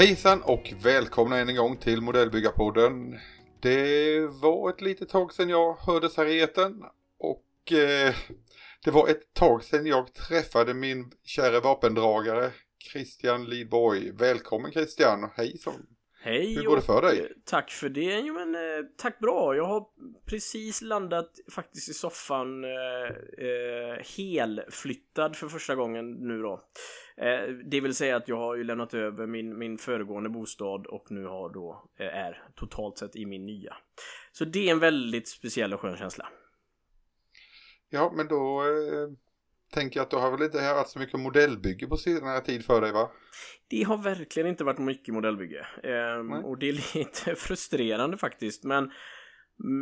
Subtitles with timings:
[0.00, 3.18] Hejsan och välkomna än en gång till Modellbyggarpodden.
[3.60, 6.84] Det var ett litet tag sedan jag hördes här i etern
[7.18, 8.14] och eh,
[8.84, 12.50] det var ett tag sedan jag träffade min kära vapendragare
[12.92, 14.10] Christian Lidborg.
[14.10, 15.58] Välkommen Christian, hej.
[16.22, 17.20] Hej Hur går det för dig?
[17.20, 18.20] eh, Tack för det.
[18.20, 19.56] Jo men eh, tack bra.
[19.56, 19.86] Jag har
[20.26, 22.70] precis landat faktiskt i soffan eh,
[23.46, 26.64] eh, helflyttad för första gången nu då.
[27.16, 31.06] Eh, det vill säga att jag har ju lämnat över min, min föregående bostad och
[31.10, 33.76] nu har då är totalt sett i min nya.
[34.32, 36.28] Så det är en väldigt speciell och skön känsla.
[37.88, 38.62] Ja, men då
[39.70, 42.80] tänker jag att du har väl inte haft så mycket modellbygge på senare tid för
[42.80, 43.10] dig va?
[43.68, 45.66] Det har verkligen inte varit mycket modellbygge.
[45.82, 48.64] Ehm, och det är lite frustrerande faktiskt.
[48.64, 48.90] Men,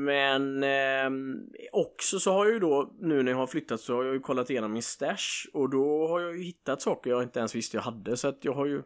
[0.04, 1.34] men ehm,
[1.72, 4.20] också så har jag ju då, nu när jag har flyttat så har jag ju
[4.20, 5.48] kollat igenom min stash.
[5.52, 8.16] Och då har jag ju hittat saker jag inte ens visste jag hade.
[8.16, 8.82] Så att jag har ju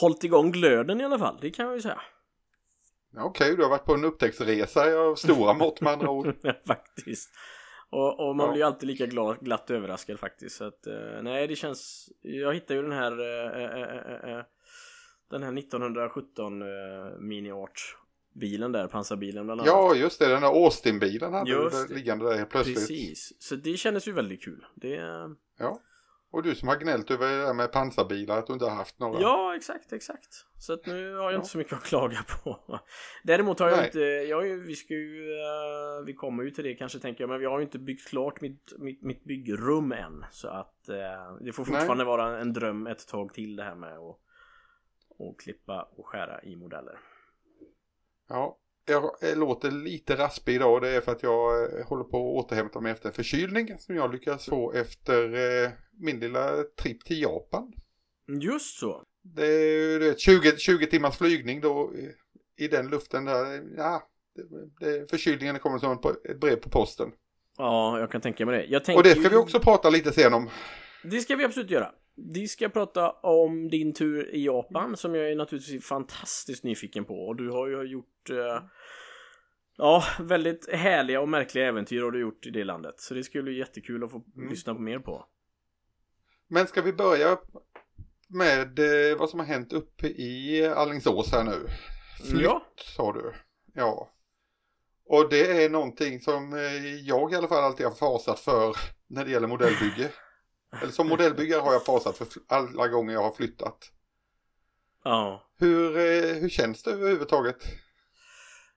[0.00, 1.38] hållit igång glöden i alla fall.
[1.40, 2.00] Det kan jag ju säga.
[3.14, 6.34] Ja, Okej, du har varit på en upptäcktsresa av stora mått med andra ord.
[6.66, 7.30] faktiskt.
[7.90, 8.52] Och, och man Ja.
[8.52, 10.56] blir ju alltid lika glad, glatt överraskad faktiskt.
[10.56, 14.44] Så att, eh, nej det känns, jag hittade ju den här eh, eh, eh, eh,
[15.30, 16.68] den här 1917 eh,
[17.18, 17.96] Mini Art
[18.32, 19.72] bilen där, pansarbilen bland annat.
[19.72, 22.76] Ja, just det, den där Austin-bilen hade du där liggande där helt plötsligt.
[22.76, 24.66] Precis, så det kändes ju väldigt kul.
[24.74, 24.88] Det,
[25.58, 25.80] Ja.
[26.30, 28.98] Och du som har gnällt över det där med pansarbilar, att du inte har haft
[28.98, 29.20] några.
[29.20, 30.28] ja, exakt, exakt.
[30.58, 31.36] Så att nu har jag Ja.
[31.36, 32.60] inte så mycket att klaga på.
[33.24, 33.86] Däremot har jag Nej.
[33.86, 37.28] inte, jag ju, vi ska ju, eh, vi kommer ju till det kanske tänker jag,
[37.30, 40.24] men vi har ju inte byggt klart mitt, mitt, mitt byggrum än.
[40.30, 40.96] Så att eh,
[41.40, 41.72] det får Nej.
[41.72, 44.18] fortfarande vara en dröm ett tag till det här med att
[45.20, 46.98] och klippa och skära i modeller.
[48.28, 48.58] Ja,
[48.88, 52.38] jag eh, låter lite raspig idag och det är för att jag eh, håller på
[52.38, 55.70] att återhämta mig efter en förkylning som jag lyckades få efter eh,
[56.00, 57.72] min lilla tripp till Japan.
[58.40, 59.02] Just så.
[59.22, 61.92] Det är ju det, 20, 20 timmars flygning då
[62.56, 63.62] i den luften där.
[63.76, 64.42] Ja, det,
[64.86, 67.12] det, förkylningen kommer som ett brev på posten.
[67.58, 68.80] Ja, jag kan tänka mig det.
[68.80, 70.50] Tänker Och det ska vi också prata lite sen om.
[71.02, 71.90] Det ska vi absolut göra.
[72.32, 77.14] Vi ska prata om din tur i Japan som jag är naturligtvis fantastiskt nyfiken på.
[77.26, 78.62] Och du har ju gjort eh,
[79.80, 82.94] Ja, väldigt härliga och märkliga äventyr har du gjort i det landet.
[83.00, 84.48] Så det skulle bli jättekul att få Mm.
[84.50, 85.26] lyssna på mer på.
[86.48, 87.38] Men ska vi börja
[88.28, 91.66] med eh, vad som har hänt uppe i Allingsås här nu?
[92.30, 92.66] Flytt Ja.
[92.96, 93.32] sa du.
[93.74, 94.12] Ja.
[95.06, 99.24] Och det är någonting som eh, jag i alla fall alltid har fasat för när
[99.24, 100.10] det gäller modellbygge.
[100.82, 103.92] Eller som modellbyggare har jag fasat för alla gånger jag har flyttat.
[105.04, 105.50] Ja.
[105.58, 107.56] Hur, eh, hur känns det överhuvudtaget?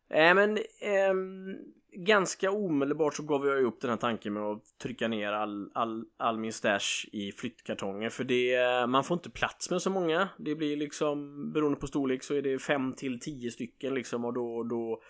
[0.09, 1.55] Äh, men ehm,
[1.93, 6.05] ganska omedelbart så gav jag upp den här tanken med att trycka ner all, all,
[6.17, 10.29] all min stash i flyttkartonger för det, man får inte plats med så många.
[10.37, 14.33] Det blir liksom, beroende på storlek så är det 5 till 10 stycken liksom och
[14.33, 15.01] då, då,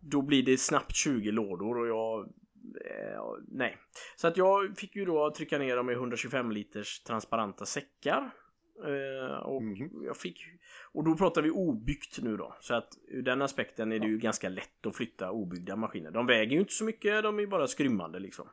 [0.00, 2.26] då blir det snabbt 20 lådor och jag eh,
[3.48, 3.78] nej.
[4.16, 8.30] Så att jag fick ju då trycka ner dem i 125 liters transparenta säckar.
[8.86, 9.90] Eh, och Mhm.
[10.04, 10.44] jag fick
[10.92, 12.56] och då pratar vi obyggt nu då.
[12.60, 16.10] Så att ur den aspekten är det ju ganska lätt att flytta obyggda maskiner.
[16.10, 18.48] De väger ju inte så mycket, de är ju bara skrymmande liksom.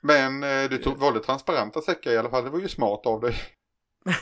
[0.00, 2.44] Men eh, du tog, valde transparenta säckar i alla fall.
[2.44, 3.34] Det var ju smart av dig.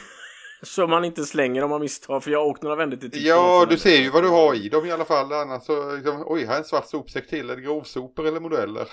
[0.63, 3.29] Så man inte slänger dem av misstag, för jag har åkt några vändor till tippen
[3.29, 5.33] Ja, du ser ju vad du har i dem i alla fall.
[5.33, 7.51] Annars så, liksom, oj, här är en svart sopsäck till.
[7.51, 8.89] Är det grovsopor eller modeller?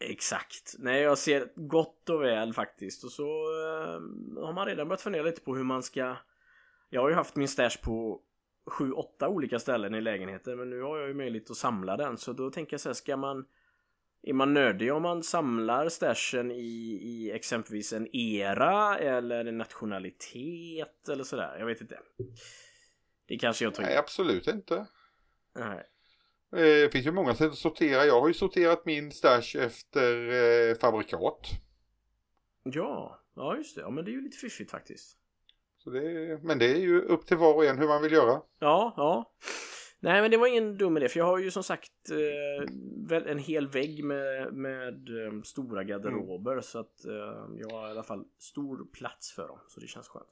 [0.00, 0.74] Exakt.
[0.78, 3.04] Nej, jag ser gott och väl faktiskt.
[3.04, 6.16] Och så eh, har man redan börjat fundera lite på hur man ska...
[6.90, 8.20] Jag har ju haft min stash på
[9.20, 12.18] 7-8 olika ställen i lägenheten, men nu har jag ju möjlighet att samla den.
[12.18, 13.44] Så då tänker jag så här, ska man...
[14.22, 21.08] Är man nördig om man samlar stashen i, i exempelvis en era eller en nationalitet
[21.08, 21.56] eller sådär?
[21.58, 21.98] Jag vet inte.
[23.26, 24.86] Det kanske jag tar Nej, absolut inte.
[25.54, 25.78] Nej.
[26.52, 28.04] Eh, Det finns ju många sätt att sortera.
[28.04, 30.28] Jag har ju sorterat min stash efter
[30.70, 31.48] eh, fabrikat.
[32.62, 33.80] Ja, ja just det.
[33.80, 35.18] Ja, men det är ju lite fiffigt faktiskt.
[35.78, 38.42] Så det, men det är ju upp till var och en hur man vill göra.
[38.58, 39.32] Ja, ja.
[40.00, 42.72] Nej men det var ingen dum idé för jag har ju som sagt eh,
[43.08, 47.12] väl en hel vägg med, med eh, stora garderober så att eh,
[47.60, 50.26] jag har i alla fall stor plats för dem så det känns skönt.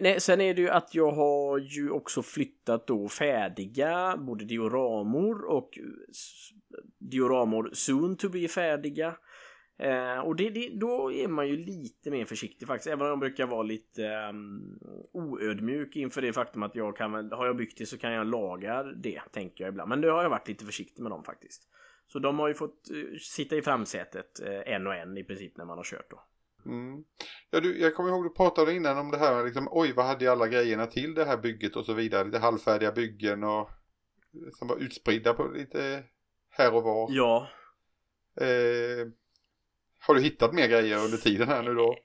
[0.00, 5.44] Nej, sen är det ju att jag har ju också flyttat då färdiga både dioramor
[5.44, 5.78] och
[6.10, 6.48] s-
[6.98, 9.16] dioramor soon to be färdiga
[9.78, 12.86] Eh, och det, det, då är man ju lite mer försiktig faktiskt.
[12.86, 14.78] Även om jag brukar vara lite um,
[15.12, 18.82] oödmjuk inför det faktum att jag kan har jag byggt det så kan jag laga
[18.82, 19.88] det, tänker jag ibland.
[19.88, 21.62] Men det har jag varit lite försiktig med dem faktiskt.
[22.06, 25.56] Så de har ju fått uh, sitta i framsätet uh, en och en i princip
[25.56, 26.24] när man har kört då.
[26.66, 27.04] Mm.
[27.50, 30.24] Ja, du, jag kommer ihåg du pratade innan om det här liksom, oj vad hade
[30.24, 32.24] jag alla grejerna till det här bygget och så vidare.
[32.24, 33.70] Lite halvfärdiga byggen och
[34.52, 36.04] som var utspridda på lite
[36.50, 37.08] här och var.
[37.10, 37.48] Ja.
[38.40, 39.06] Eh,
[40.08, 41.96] har du hittat mer grejer under tiden här nu då?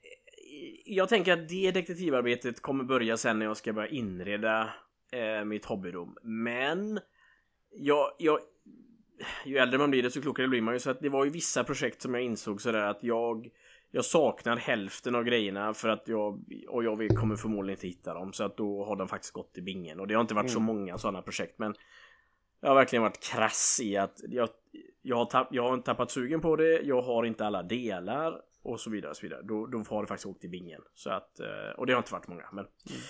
[0.84, 4.70] Jag tänker att det detektivarbetet kommer börja sen när jag ska börja inreda
[5.12, 6.16] eh, mitt hobbyrum.
[6.22, 7.00] Men
[7.70, 8.38] jag, jag,
[9.44, 10.80] ju äldre man blir desto klokare blir man ju.
[10.80, 13.50] Så att det var ju vissa projekt som jag insåg sådär att jag
[13.90, 18.32] jag saknar hälften av grejerna för att jag och jag kommer förmodligen inte hitta dem
[18.32, 20.54] så att då har de faktiskt gått i bingen och det har inte varit mm.
[20.54, 21.74] så många sådana projekt men
[22.60, 24.48] jag har verkligen varit krass i att jag,
[25.02, 28.40] jag, har, tapp, jag har inte tappat sugen på det, jag har inte alla delar
[28.64, 29.10] och så vidare.
[29.10, 29.42] Och så vidare.
[29.42, 30.80] Då, då har det faktiskt åkt i bingen.
[30.94, 32.48] Så att, eh, och det har inte varit många.
[32.52, 33.00] Men, mm.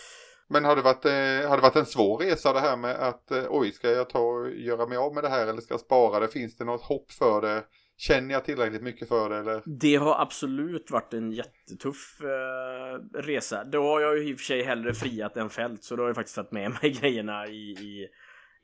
[0.48, 3.30] men har, det varit, eh, har det varit en svår resa det här med att
[3.30, 6.20] eh, oj, ska jag ta göra mig av med det här eller ska jag spara
[6.20, 6.28] det?
[6.28, 7.64] Finns det något hopp för det?
[7.96, 9.62] Känner jag tillräckligt mycket för det eller?
[9.66, 13.64] Det har absolut varit en jättetuff eh, resa.
[13.64, 16.08] Då har jag ju i och för sig hellre friat än fält så då har
[16.08, 18.08] jag faktiskt tagit med mig grejerna i, i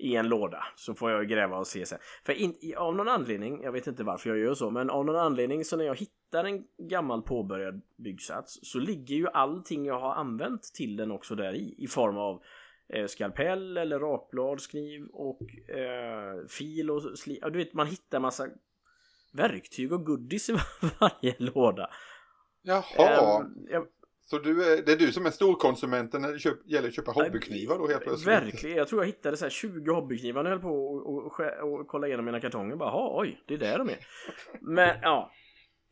[0.01, 1.99] i en låda så får jag gräva och se sen.
[2.25, 5.17] För in, av någon anledning, jag vet inte varför jag gör så, men av någon
[5.17, 10.15] anledning så när jag hittar en gammal påbörjad byggsats så ligger ju allting jag har
[10.15, 12.43] använt till den också där i i form av
[12.89, 17.39] eh, skalpell eller rakbladskniv och eh, fil och sli.
[17.43, 18.47] Ja, du vet, man hittar massa
[19.33, 20.53] verktyg och goodies i
[21.01, 21.91] varje låda.
[22.63, 23.41] Jaha.
[23.41, 23.87] Um, jag,
[24.31, 27.13] så du är, det är du som är storkonsumenten när det köp, gäller att köpa
[27.13, 28.29] hobbyknivar då helt plötsligt?
[28.29, 31.81] Verkligen, jag tror jag hittade så 20 hobbyknivar när jag höll på och, och, och,
[31.81, 32.77] och kolla igenom mina kartonger.
[32.77, 33.99] Bara, oj, det är där de är.
[34.61, 35.33] Men ja.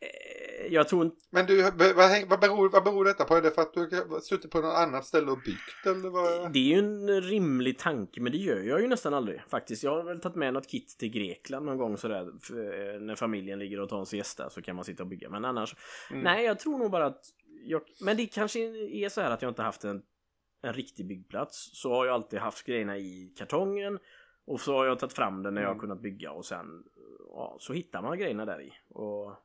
[0.00, 1.16] Eh, jag tror inte...
[1.30, 3.34] Men du, vad, vad, beror, vad beror detta på?
[3.36, 6.52] Är det för att du har suttit på något annat ställe och byggt eller vad?
[6.52, 9.82] Det är ju en rimlig tanke men det gör jag ju nästan aldrig faktiskt.
[9.82, 12.20] Jag har väl tagit med något kit till Grekland någon gång sådär.
[12.20, 15.30] Eh, när familjen ligger och tar en siesta så kan man sitta och bygga.
[15.30, 15.76] Men annars.
[16.10, 16.22] Mm.
[16.22, 17.24] Nej, jag tror nog bara att
[17.64, 18.60] jag, men det kanske
[19.04, 20.02] är så här att jag inte haft en,
[20.62, 21.70] en riktig byggplats.
[21.72, 23.98] Så har jag alltid haft grejerna i kartongen.
[24.46, 25.80] Och så har jag tagit fram den när jag har mm.
[25.80, 26.84] kunnat bygga och sen
[27.28, 28.72] ja, så hittar man grejerna där i.
[28.88, 29.36] Och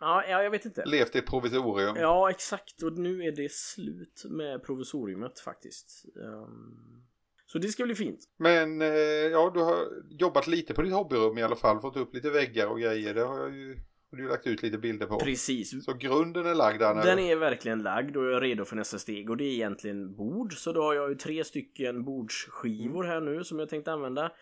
[0.00, 0.84] Ja, jag vet inte.
[0.86, 1.96] Levt i provisorium.
[1.96, 2.82] Ja, exakt.
[2.82, 6.04] Och nu är det slut med provisoriumet faktiskt.
[6.14, 7.06] Um,
[7.46, 8.20] så det ska bli fint.
[8.36, 8.88] Men eh,
[9.32, 11.80] ja, du har jobbat lite på ditt hobbyrum i alla fall.
[11.80, 13.14] Fått upp lite väggar och grejer.
[13.14, 13.78] Det har jag ju
[14.16, 15.18] har du lagt ut lite bilder på.
[15.18, 15.84] Precis.
[15.84, 18.98] Så grunden är lagd där Den är verkligen lagd och jag är redo för nästa
[18.98, 20.52] steg och det är egentligen bord.
[20.52, 24.32] Så då har jag ju tre stycken bordsskivor här nu som jag tänkte använda.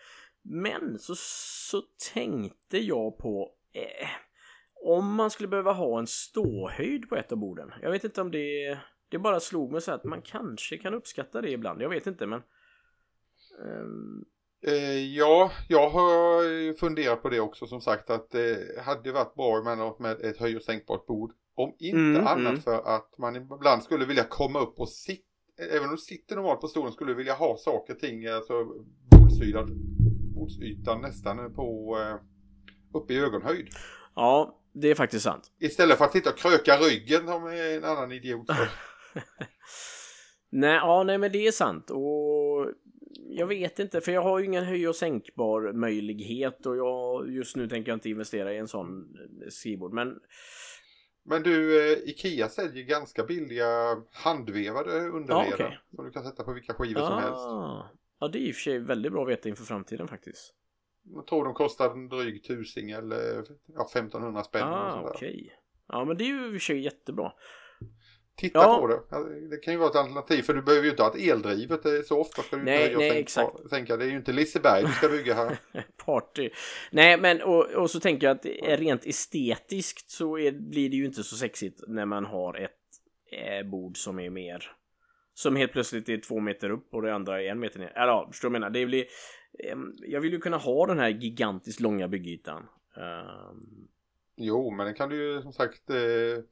[0.43, 1.81] Men så, så
[2.13, 4.07] tänkte jag på eh,
[4.85, 7.71] om man skulle behöva ha en ståhöjd på ett av borden.
[7.81, 8.77] Jag vet inte om det
[9.09, 11.81] det bara slog mig så att man kanske kan uppskatta det ibland.
[11.81, 12.41] Jag vet inte men
[13.59, 14.25] um,
[15.15, 19.99] ja, jag har funderat på det också som sagt att det hade varit bra emellanåt
[19.99, 21.31] med ett höj och sänkbart bord.
[21.55, 22.61] Om inte mm, annat mm.
[22.61, 25.23] för att man ibland skulle vilja komma upp och sitta,
[25.71, 28.53] även om du sitter normalt på stolen skulle du vilja ha saker och ting, alltså
[29.11, 29.69] bordsytan,
[30.35, 32.15] bordsytan nästan på eh,
[32.97, 33.67] uppe i ögonhöjd.
[34.15, 35.51] Ja, det är faktiskt sant.
[35.59, 38.47] Istället för att sitta och kröka ryggen som en annan idiot.
[40.49, 42.34] nej, ja, nej men det är sant och
[43.15, 47.55] jag vet inte, för jag har ju ingen höj och sänkbar möjlighet och jag just
[47.55, 49.93] nu tänker jag inte investera i en sån eh, skrivbord.
[49.93, 50.19] Men
[51.27, 55.55] men du, eh, Ikea säljer ganska billiga handvevade underreder.
[55.59, 55.77] Ja, okay.
[55.95, 57.43] Som du kan sätta på vilka skivor ah, som helst.
[58.19, 60.53] Ja, det är i och för sig väldigt bra att veta inför framtiden faktiskt.
[61.03, 64.63] Jag tror de kostar en dryg tusing eller ja, 1500 spänn.
[64.63, 65.29] Ah, okej.
[65.29, 65.49] Okay.
[65.87, 67.31] Ja, men det är ju i och för sig jättebra.
[68.37, 68.77] Titta ja.
[68.79, 69.49] på det.
[69.49, 72.07] Det kan ju vara ett alternativ för du behöver ju inte ha ett eldrivet.
[72.07, 73.69] Så ofta ska du nej, inte nej, sänka, exakt.
[73.69, 73.97] sänka.
[73.97, 75.57] Det är ju inte Liseberg du ska bygga här.
[76.05, 76.49] Party.
[76.91, 78.45] Nej men och, och, så tänker jag att
[78.79, 82.71] rent estetiskt så är, blir det ju inte så sexigt när man har ett
[83.31, 84.71] eh, bord som är mer
[85.33, 87.91] som helt plötsligt är två meter upp och det andra är en meter ner.
[87.95, 88.79] Eller ja, förstår du vad jag menar?
[88.79, 89.05] Det blir,
[89.59, 89.77] eh,
[90.07, 92.67] jag vill ju kunna ha den här gigantiskt långa byggytan.
[92.95, 93.87] Um...
[94.37, 96.43] Jo, men den kan du ju som sagt eh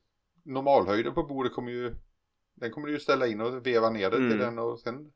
[0.44, 1.96] normalhöjden på bordet kommer ju
[2.56, 4.30] den kommer du ju ställa in och veva ner det mm.
[4.30, 5.12] till den och sen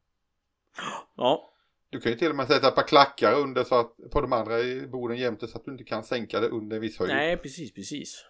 [1.15, 1.53] Ja
[1.89, 4.34] Du kan ju till och med sätta ett par klackar under så att på de
[4.34, 4.55] andra
[4.88, 7.74] borden jämte så att du inte kan sänka det under en viss höjd Nej precis
[7.74, 8.25] precis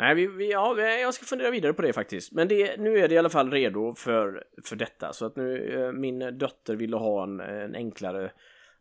[0.00, 2.32] Nej, vi, vi, ja, jag ska fundera vidare på det faktiskt.
[2.32, 5.12] Men det, nu är det i alla fall redo för, för detta.
[5.12, 8.32] Så att nu, eh, min dotter ville ha en, en enklare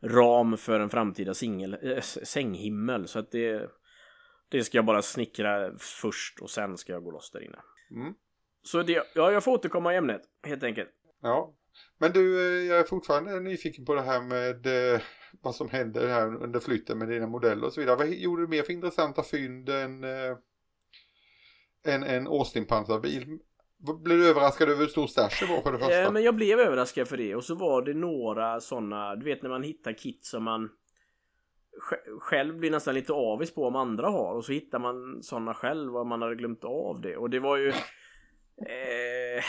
[0.01, 3.07] ram för en framtida singel, äh, sänghimmel.
[3.07, 3.69] Så att det,
[4.49, 7.59] Det ska jag bara snickra först och sen ska jag gå loss där inne.
[7.91, 8.13] Mm.
[8.63, 10.89] Så det, ja, jag får återkomma i ämnet helt enkelt.
[11.21, 11.53] Ja,
[11.97, 15.01] men du, eh, jag är fortfarande nyfiken på det här med eh,
[15.41, 17.95] vad som hände här under flytten med dina modeller och så vidare.
[17.95, 20.37] Vad gjorde du mer för intressanta fynd än eh,
[21.83, 23.39] en, en Austin-pansarbil?
[24.03, 26.03] Blev du överraskad över hur stor stash det var för det första?
[26.03, 29.41] Eh, men jag blev överraskad för det och så var det några sådana, du vet
[29.41, 30.69] när man hittar kit som man
[32.19, 35.97] själv blir nästan lite avis på om andra har och så hittar man sådana själv
[35.97, 39.43] och man hade glömt av det och det var ju eh,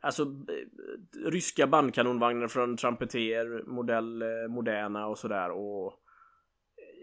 [0.00, 5.98] Alltså eh, ryska bandkanonvagnar från Trumpeter modell eh, Moderna och sådär och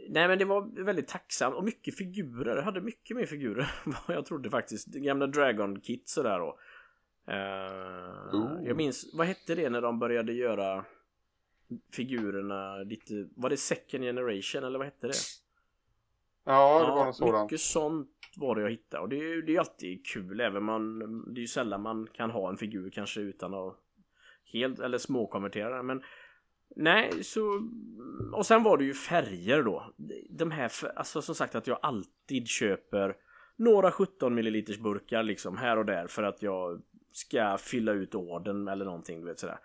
[0.09, 2.55] Nej men det var väldigt tacksamt och mycket figurer.
[2.55, 4.87] Jag hade mycket mer figurer än vad jag trodde faktiskt.
[4.87, 6.59] Gamla Dragon Kit sådär och
[7.29, 10.85] uh, Jag minns, vad hette det när de började göra
[11.93, 15.13] figurerna lite, var det second generation eller vad hette det?
[16.43, 17.51] Ja, det var något sådant.
[17.51, 20.99] Mycket sånt var det jag hittade och det är ju alltid kul även man
[21.33, 23.77] Det är ju sällan man kan ha en figur kanske utan att
[24.53, 26.03] helt eller småkonvertera den men
[26.75, 27.69] Nej, så...
[28.33, 29.93] Och sen var det ju färger då.
[30.29, 33.15] De här, alltså som sagt att jag alltid köper
[33.55, 38.67] några 17 ml burkar liksom här och där för att jag ska fylla ut orden
[38.67, 39.59] eller någonting, du vet sådär.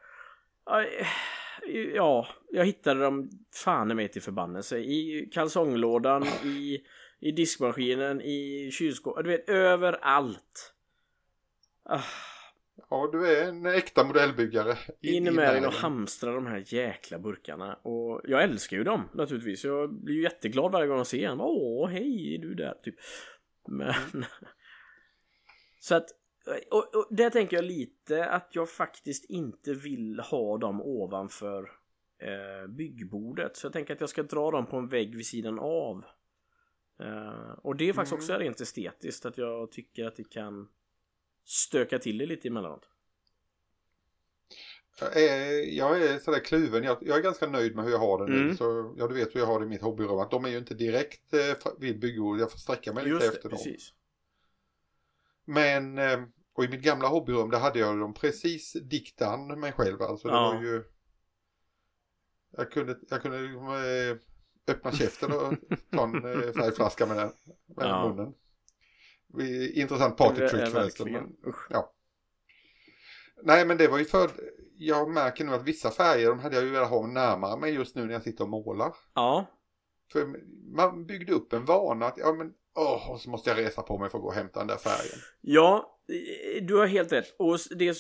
[1.95, 4.79] Ja, jag hittade dem fan i mig till förbannelse.
[4.79, 6.81] I kalsonglådan, i,
[7.21, 10.75] i diskmaskinen, i kylskåpet, du vet överallt.
[11.85, 12.03] Ah.
[12.91, 14.79] Ja, du är en äkta modellbyggare.
[15.01, 17.75] In med dig och hamstra de här jäkla burkarna.
[17.75, 19.65] Och jag älskar ju dem naturligtvis.
[19.65, 21.41] Jag blir ju jätteglad varje gång jag ser en.
[21.41, 22.75] Åh, hej, är du där?
[22.83, 22.95] Typ.
[23.69, 23.95] Men...
[25.81, 26.07] Så att...
[26.71, 31.71] Och, och där tänker jag lite att jag faktiskt inte vill ha dem ovanför
[32.19, 33.57] eh, byggbordet.
[33.57, 36.05] Så jag tänker att jag ska dra dem på en vägg vid sidan av.
[37.01, 38.23] Eh, och det är faktiskt mm.
[38.23, 40.69] också rent estetiskt att jag tycker att det kan
[41.45, 42.89] stöka till det lite emellanåt.
[45.01, 46.85] Jag är, jag är sådär kluven.
[46.85, 48.49] Jag, jag, är ganska nöjd med hur jag har den mm.
[48.49, 48.57] nu.
[48.57, 50.19] Så, ja, du vet hur jag har det i mitt hobbyrum.
[50.19, 52.41] Att de är ju inte direkt eh, vid byggord.
[52.41, 53.65] Jag får sträcka mig lite Just efter det, dem.
[53.65, 53.93] Precis.
[55.45, 56.21] Men, eh,
[56.55, 60.03] och i mitt gamla hobbyrum där hade jag dem precis diktan mig själv.
[60.03, 60.53] Alltså det ja.
[60.55, 60.85] var ju...
[62.57, 64.17] Jag kunde, jag kunde eh,
[64.75, 65.55] öppna käften och
[65.91, 67.33] ta en eh, färgflaska med den.
[67.67, 68.09] Med ja.
[68.09, 68.35] munnen
[69.75, 71.13] intressant partytrick förresten.
[71.13, 71.37] Men,
[71.71, 71.93] ja.
[73.43, 74.31] Nej men det var ju för,
[74.77, 77.97] jag märker nu att vissa färger de hade jag ju velat ha närmare mig just
[77.97, 78.95] nu när jag sitter och målar.
[79.15, 79.47] Ja.
[80.13, 80.27] För
[80.77, 83.99] man byggde upp en vana att, ja men, åh, och så måste jag resa på
[83.99, 85.19] mig för att gå och hämta den där färgen.
[85.41, 85.91] Ja,
[86.63, 87.35] du har helt rätt.
[87.39, 87.97] Och det,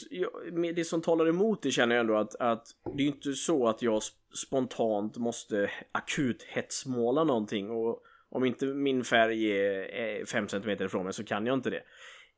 [0.76, 2.66] det som talar emot det känner jag ändå att, att
[2.96, 4.02] det är inte så att jag
[4.46, 11.12] spontant måste akut hetsmåla någonting och om inte min färg är 5 cm ifrån mig
[11.12, 11.82] så kan jag inte det.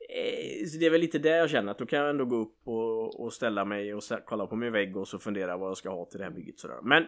[0.08, 2.36] Eh, så det är väl lite där jag känner att då kan jag ändå gå
[2.36, 5.76] upp och, och ställa mig och kolla på min vägg och så fundera vad jag
[5.76, 6.78] ska ha till det här bygget sådär.
[6.82, 7.06] Men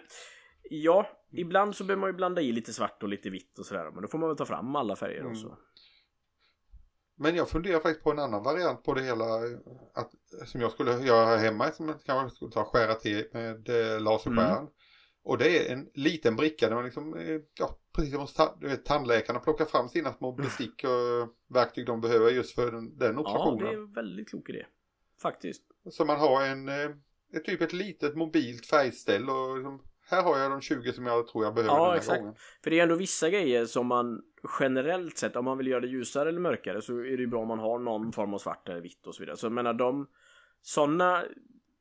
[0.70, 3.90] ja, ibland så behöver man ju blanda i lite svart och lite vitt och sådär.
[3.90, 5.32] Men då får man väl ta fram alla färger mm.
[5.32, 5.56] också.
[7.16, 9.24] Men jag funderar faktiskt på en annan variant på det hela.
[9.94, 10.10] Att,
[10.46, 11.72] som jag skulle göra hemma.
[11.72, 14.58] Som jag kanske skulle ta skära till med eh, laserskäran.
[14.58, 14.70] Mm.
[15.22, 18.34] Och det är en liten bricka där man liksom, eh, ja, precis som hos
[18.84, 23.58] tandläkarna plockar fram sina små bestick och verktyg de behöver just för den, den operationen.
[23.58, 24.66] Ja, det är en väldigt klok idé.
[25.22, 25.62] Faktiskt.
[25.90, 26.90] Så man har en, eh,
[27.34, 31.26] ett typ ett litet mobilt färgställ och liksom, här har jag de 20 som jag
[31.26, 32.20] tror jag behöver ja, den här exakt.
[32.20, 32.34] gången.
[32.64, 34.22] För det är ändå vissa grejer som man
[34.60, 37.40] generellt sett, om man vill göra det ljusare eller mörkare så är det ju bra
[37.40, 39.36] om man har någon form av svart eller vitt och så vidare.
[39.36, 40.06] Så jag menar de
[40.62, 41.24] sådana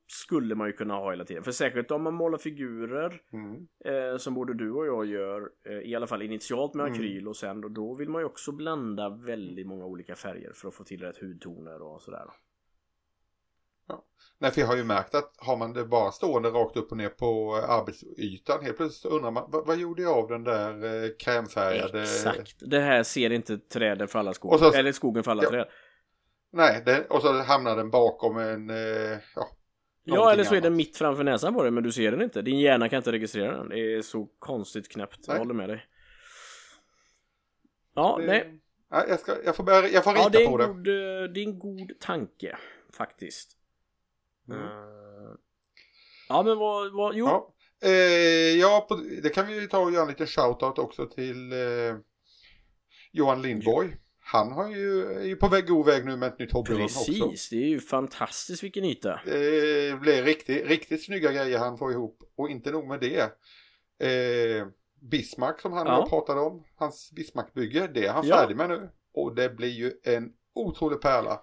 [0.07, 1.43] skulle man ju kunna ha hela tiden.
[1.43, 3.67] För särskilt om man målar figurer mm.
[3.85, 6.93] eh, som både du och jag gör, eh, i alla fall initialt med mm.
[6.93, 10.67] akryl och sen då, då vill man ju också blanda väldigt många olika färger för
[10.67, 12.25] att få till rätt hudtoner och sådär.
[13.87, 14.03] Ja.
[14.39, 16.97] Nej, för jag har ju märkt att har man det bara stående rakt upp och
[16.97, 21.09] ner på arbetsytan helt plötsligt undrar man vad, vad gjorde jag av den där eh,
[21.19, 22.01] krämfärgade...
[22.01, 25.49] Exakt, det här ser inte träden för alla skogar, eller skogen för alla ja.
[25.49, 25.67] träd.
[26.51, 29.49] Nej, det, och så hamnar den bakom en, eh, ja,
[30.09, 32.41] Ja, eller så är den mitt framför näsan på dig, men du ser den inte.
[32.41, 33.69] Din hjärna kan inte registrera den.
[33.69, 35.27] Det är så konstigt knäppt.
[35.27, 35.85] Jag håller med dig.
[37.95, 38.27] Ja, det...
[38.27, 38.59] nej.
[38.89, 40.67] Jag, ska, jag, får börja, jag får rita ja, det på det.
[40.67, 42.57] God, eh, det är en god tanke,
[42.93, 43.56] faktiskt.
[44.49, 44.61] Mm.
[44.61, 45.35] Uh...
[46.29, 47.25] Ja, men vad, vad jo.
[47.25, 47.53] Ja,
[47.87, 51.95] eh, ja på, det kan vi ta och göra en liten shoutout också till eh,
[53.11, 53.97] Johan Lindborg
[54.31, 57.11] han har ju, är ju på väg, god väg nu med ett nytt hobbyrum också.
[57.11, 59.19] Precis, det är ju fantastiskt vilken yta.
[59.25, 62.19] Det blir riktigt, riktigt snygga grejer han får ihop.
[62.35, 63.21] Och inte nog med det.
[64.07, 64.67] Eh,
[65.01, 66.07] Bismarck som han Ja.
[66.09, 68.35] pratade om, hans Bismarckbygge, det är han Ja.
[68.35, 68.89] färdig med nu.
[69.13, 71.41] Och det blir ju en otrolig pärla.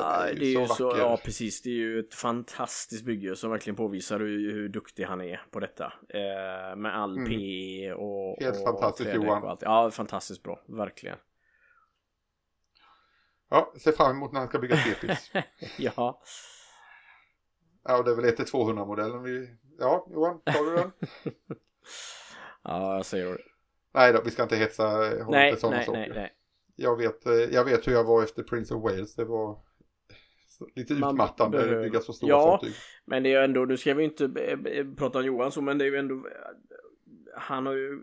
[0.00, 3.04] Ja, är ju det är så ju så, ja precis, det är ju ett fantastiskt
[3.04, 5.92] bygge som verkligen påvisar hur, hur duktig han är på detta.
[6.08, 7.28] Eh, med all Mm.
[7.28, 8.42] PE och...
[8.42, 9.42] Helt och fantastiskt, Johan.
[9.42, 9.62] och allt.
[9.62, 11.18] Ja, fantastiskt bra, verkligen.
[13.50, 15.32] Ja, ser fram emot när han ska bygga Tepis.
[15.78, 16.20] ja.
[17.84, 19.56] ja, det är väl 1-200 modellen vi...
[19.78, 20.92] Ja, Johan, tar du den?
[22.62, 23.38] ja, jag säger det.
[23.94, 26.34] nej då, vi ska inte hetsa Nej, nej, nej, nej.
[26.76, 29.14] Jag vet, eh, jag vet hur jag var efter Prince of Wales.
[29.14, 29.58] Det var
[30.74, 32.42] lite utmattande behöver- bygga så stora Ja.
[32.60, 32.72] fartyg.
[33.04, 35.60] Men det är ju ändå, nu ska vi inte eh, eh, prata om Johan så,
[35.62, 36.28] men det är ju ändå
[37.36, 38.00] han har ju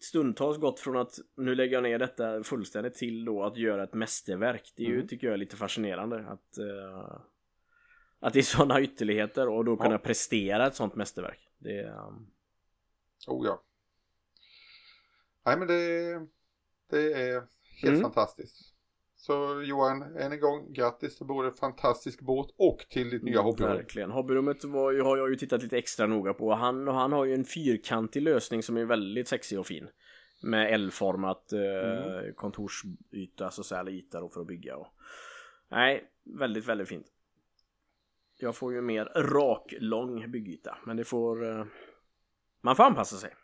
[0.00, 3.94] stundtals gått från att nu lägger jag ner detta fullständigt till då att göra ett
[3.94, 4.72] mästerverk.
[4.76, 5.08] Det är ju, Mm.
[5.08, 7.18] tycker jag är lite fascinerande att eh,
[8.20, 9.98] att det är sådana ytterligheter och då kunna Ja.
[9.98, 11.48] prestera ett sånt mästerverk.
[11.58, 12.30] Det är, um,
[13.26, 13.62] Oh ja.
[15.46, 15.74] Nej men det,
[16.90, 17.32] det är
[17.82, 18.00] helt Mm.
[18.02, 18.75] fantastiskt.
[19.26, 23.72] Så Johan, än en gång grattis till både fantastisk båt och till ditt nya hobbyrum.
[23.72, 24.10] Verkligen.
[24.10, 26.54] Hobbyrummet var har jag ju tittat lite extra noga på.
[26.54, 29.88] Han, han har ju en fyrkantig lösning som är väldigt sexig och fin.
[30.42, 32.34] Med L-format eh, Mm.
[32.34, 34.76] kontorsyta, så eller yta då för att bygga.
[34.76, 34.86] Och...
[35.68, 37.06] Nej, väldigt, väldigt fint.
[38.38, 40.78] Jag får ju mer rak, lång byggyta.
[40.86, 41.48] Men det får...
[41.50, 41.64] Eh...
[42.60, 43.34] Man får anpassa sig.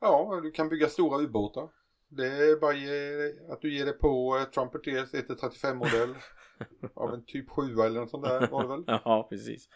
[0.00, 1.68] Ja, du kan bygga stora ubåtar.
[2.16, 6.14] Det är bara ge, att du ger det på eh, Trumpeteers 135 modell
[6.94, 8.84] av en typ 7 eller något sånt där var det väl?
[9.04, 9.68] Ja, precis.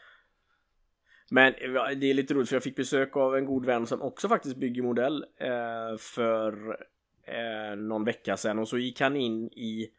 [1.30, 1.52] Men
[2.00, 4.56] det är lite roligt för jag fick besök av en god vän som också faktiskt
[4.56, 6.78] bygger modell eh, för
[7.24, 9.90] eh, någon vecka sedan och så gick han in i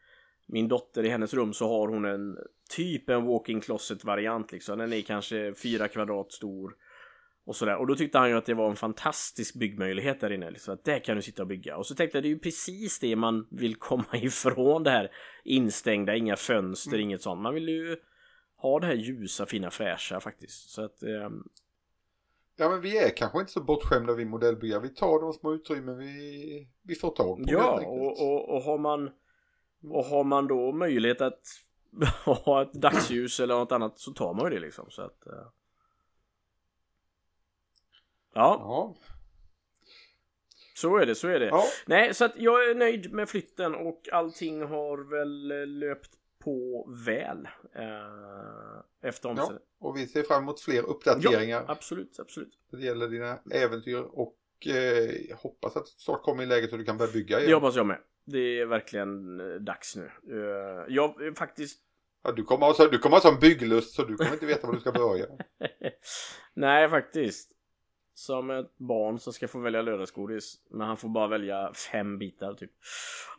[0.46, 2.38] min dotter i hennes rum så har hon en
[2.70, 4.80] typ en walk-in closet variant liksom.
[4.80, 6.76] Den är kanske fyra kvadrat stor
[7.48, 7.78] och sådär.
[7.78, 10.52] Och då tyckte han ju att det var en fantastisk byggmöjlighet där inne.
[10.52, 11.78] Liksom, att där kan du sitta och bygga.
[11.78, 15.12] Och så tänkte jag det är ju precis det man vill komma ifrån det här
[15.44, 17.02] instängda, inga fönster, Mm.
[17.02, 17.42] inget sånt.
[17.42, 17.98] Man vill ju
[18.58, 20.70] ha det här ljusa, fina, fräscha faktiskt.
[20.70, 21.44] Så att ehm,
[22.60, 24.82] Ja men vi är kanske inte så bortskämda vid modellbyggare.
[24.82, 28.78] Vi tar de små utrymmen vi, vi får tag på Ja, och, och, och har
[28.78, 29.10] man
[29.84, 31.42] och har man då möjlighet att
[32.46, 34.86] ha ett dagsljus eller något annat så tar man ju det liksom.
[34.90, 35.48] Så att, eh.
[38.38, 38.96] Ja, Ja,
[40.76, 41.46] så är det, så är det.
[41.46, 46.10] ja, Nej, så att jag är nöjd med flytten och allting har väl eh, löpt
[46.44, 47.46] på väl
[47.76, 49.32] eh, efter ja.
[49.32, 49.60] omständigheterna.
[49.80, 51.66] Och vi ser fram emot fler uppdateringar.
[51.68, 52.54] Absolut, absolut.
[52.72, 56.84] Det gäller dina äventyr och eh, hoppas att det snart kommer i läge så du
[56.86, 57.54] kan börja bygga Det igen.
[57.54, 57.98] hoppas jag med.
[58.26, 60.12] Det är verkligen eh, dags nu.
[60.32, 61.82] Eh, jag är faktiskt
[62.24, 64.68] Ja, du kommer ha så- du kommer ha sån bygglust så du kommer inte veta
[64.68, 65.26] var du ska börja.
[66.54, 67.52] Nej, faktiskt.
[68.18, 70.56] Som ett barn som ska få välja lördagsgodis.
[70.70, 72.72] Men han får bara välja fem bitar typ.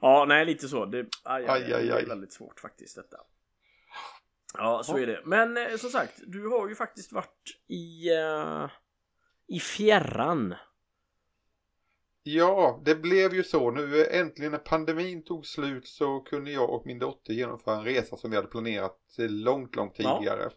[0.01, 0.85] Ja, nej lite så.
[0.87, 3.17] Det, aj, aj, Aj, aj, det är väldigt svårt faktiskt detta.
[4.55, 5.03] Ja, så Ja.
[5.03, 5.23] är det.
[5.25, 8.67] Men eh, som sagt, du har ju faktiskt varit i, eh,
[9.47, 10.55] i fjärran.
[12.23, 13.71] Ja, det blev ju så.
[13.71, 17.85] Nu eh, äntligen när pandemin tog slut så kunde jag och min dotter genomföra en
[17.85, 20.51] resa som vi hade planerat eh, långt, långt Ja.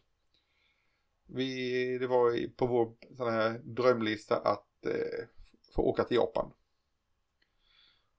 [1.33, 5.25] Vi, det var på vår sån här drömlista att eh,
[5.75, 6.53] få åka till Japan.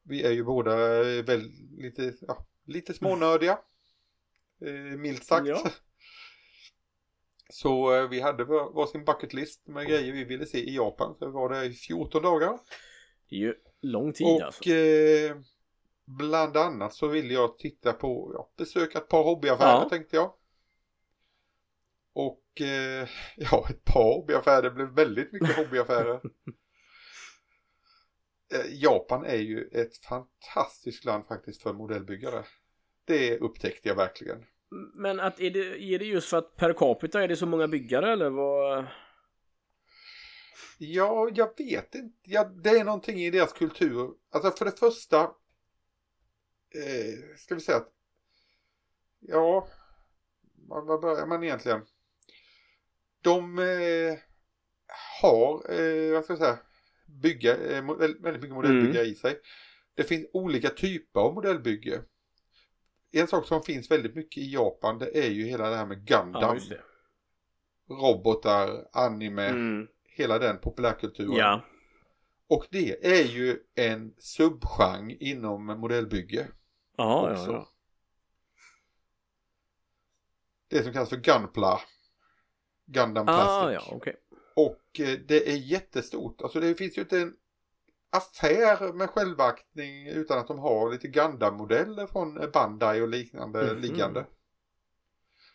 [0.03, 3.59] Vi är ju båda eh, väl lite, ja, lite smånördiga.
[4.61, 5.47] Eh, milt sagt.
[5.49, 5.71] Ja.
[7.51, 11.15] Så eh, vi hade var- varsin bucket list med grejer vi ville se i Japan.
[11.19, 12.59] Så vi var där i 14 dagar.
[13.29, 14.71] Det är ju lång tid Och alltså.
[14.71, 15.37] eh,
[16.05, 19.89] bland annat så ville jag titta på, ja, besöka ett par hobbyaffärer Ja.
[19.89, 20.33] tänkte jag.
[22.13, 26.21] Och eh, ja, ett par hobbyaffärer, det blev väldigt mycket hobbyaffärer.
[28.55, 32.45] Eh, Japan är ju ett fantastiskt land faktiskt för modellbyggare.
[33.05, 34.45] Det upptäckte jag verkligen.
[34.95, 37.69] Men att är det, är det just för att per capita är det så många
[37.69, 38.87] byggare eller vad?
[40.79, 42.17] Ja, jag vet inte.
[42.23, 44.15] Ja, det är någonting i deras kultur.
[44.31, 45.21] Alltså för det första.
[46.75, 47.93] Eh, ska vi säga att.
[49.21, 49.69] Ja.
[50.69, 51.81] Vad börjar man egentligen?
[53.23, 54.19] De eh,
[55.23, 56.59] har, eh, vad ska jag säga,
[57.07, 59.41] bygga, eh, väldigt mycket modellbygge i sig.
[59.95, 62.03] Det finns olika typer av modellbygge.
[63.13, 66.05] En sak som finns väldigt mycket i Japan det är ju hela det här med
[66.07, 66.59] Ja, Gundam.
[66.69, 66.81] det.
[67.89, 69.89] robotar, anime, Mm.
[70.05, 71.37] hela den populärkulturen.
[71.37, 71.65] Ja.
[72.47, 76.49] Och det är ju en subgenre inom modellbygge.
[76.97, 77.69] Ja, ja, ja.
[80.69, 81.81] Det som kallas för Gunpla.
[82.87, 83.87] Gundam Ah, Classic.
[83.89, 84.17] ja, okej.
[84.57, 86.43] Och eh, det är jättestort.
[86.43, 87.35] Alltså det finns ju inte en
[88.11, 93.81] affär med självaktning utan att de har lite Gundam-modeller från Bandai och liknande Mhm.
[93.83, 94.27] liggande.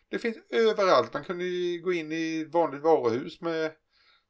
[0.10, 1.14] Det finns överallt.
[1.14, 3.72] Man kunde ju gå in i vanligt varuhus med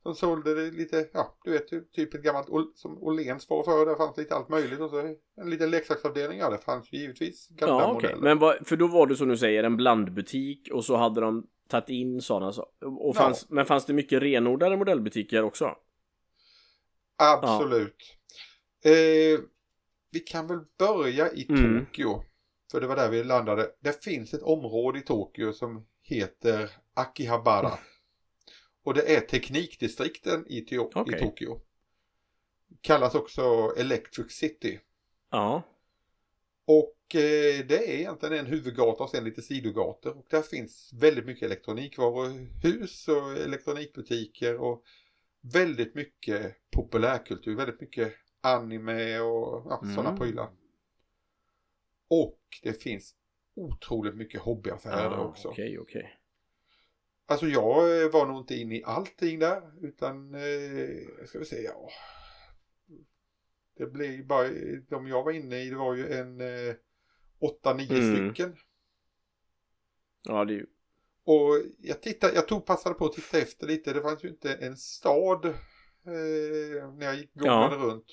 [0.04, 3.86] som sålde det lite, ja du vet typ- typ ett gammalt som Åhléns var för.
[3.86, 6.40] Där fanns lite allt möjligt och så en liten leksaksavdelning.
[6.40, 7.68] Ja det fanns ju givetvis Ja, okej.
[7.68, 8.22] Gundam-modeller.
[8.24, 11.48] Men vad, för då var det som du säger en blandbutik och så hade de
[11.68, 13.20] tagit in sådana så, och Ja.
[13.20, 15.76] fanns, Men fanns det mycket renodlade modellbutiker också?
[17.18, 18.18] Absolut.
[18.86, 19.40] Eh,
[20.12, 21.86] vi kan väl börja i Mm.
[21.86, 22.24] Tokyo.
[22.72, 23.72] För det var där vi landade.
[23.80, 27.74] Det finns ett område i Tokyo som heter Akihabara.
[28.84, 31.16] Och det är teknikdistrikten i, Tio- Okej.
[31.16, 31.62] i Tokyo.
[32.82, 34.80] Kallas också Electric City.
[35.32, 35.62] Ja.
[36.66, 36.94] Och
[37.68, 40.18] det är egentligen en huvudgata och sen lite sidogator.
[40.18, 44.84] Och där finns väldigt mycket elektronikvaruhus och elektronikbutiker och
[45.42, 47.56] väldigt mycket populärkultur.
[47.56, 49.96] Väldigt mycket anime och ja, Mm.
[49.96, 50.50] sådana prylar.
[52.10, 53.16] Och det finns
[53.56, 55.48] otroligt mycket hobbyaffärer Ah, också.
[55.48, 56.20] Okej, okej.
[57.26, 61.62] Alltså jag eh, var nog inte inne i allting där utan eh, ska vi se,
[61.62, 61.90] ja.
[63.78, 64.48] Det blev bara,
[64.90, 66.76] de jag var inne i det var ju en eh,
[67.40, 68.32] 8-9 Mm.
[68.34, 68.56] stycken.
[70.24, 70.66] Ja, det är ju...
[71.24, 74.54] Och jag tittade, jag tog, passade på att titta efter lite, det fanns ju inte
[74.54, 75.54] en stad eh,
[76.94, 78.06] när jag gick googlade runt.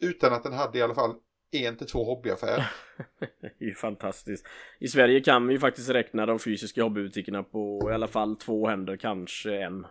[0.00, 1.14] Utan att den hade i alla fall
[1.50, 2.70] en till två hobbyaffärer.
[3.40, 4.46] det är ju fantastiskt.
[4.80, 8.68] I Sverige kan vi ju faktiskt räkna de fysiska hobbybutikerna på i alla fall två
[8.68, 9.86] händer, kanske en.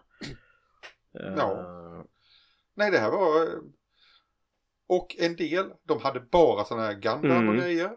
[1.11, 1.51] Ja.
[1.59, 2.03] Eh,
[2.75, 3.59] Nej det här var eh,
[4.87, 7.57] Och en del, de hade bara sådana här Gundam och Mm.
[7.57, 7.91] grejer.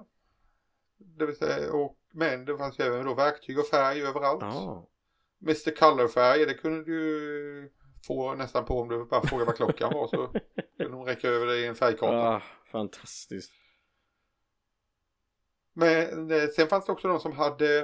[1.00, 4.42] Det vill säga, och, men det fanns ju även då verktyg och färg överallt.
[4.42, 4.86] Ja.
[5.42, 7.72] Mr Color-färger, det kunde du
[8.06, 10.26] få nästan på om du bara frågade vad klockan var så
[10.76, 12.28] kunde hon räcka över dig en färgkarta.
[12.28, 13.52] Ah, fantastiskt.
[15.72, 17.78] Men eh, sen fanns det också de som hade,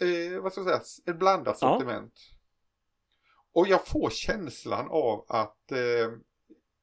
[0.00, 1.72] eh, vad ska jag säga, ett blandat Ja.
[1.72, 2.14] sortiment.
[3.52, 6.12] Och jag får känslan av att eh,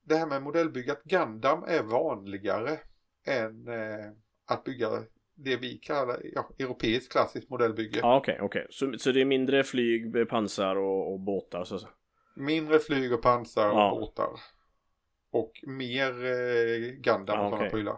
[0.04, 2.80] det här med modellbyggat Gundam är vanligare
[3.26, 4.12] än eh,
[4.46, 5.04] att bygga
[5.38, 8.00] det vi kallar ja, europeiskt klassiskt modellbygge.
[8.00, 8.68] Ja, okej, okej.
[8.70, 11.80] Så, så det är mindre flyg, pansar och, och båtar så.
[12.36, 13.98] Mindre flyg och pansar och Ja.
[14.00, 14.30] båtar.
[15.32, 17.70] Och mer eh, Gundam Ja, och sådana okej.
[17.70, 17.98] prylar.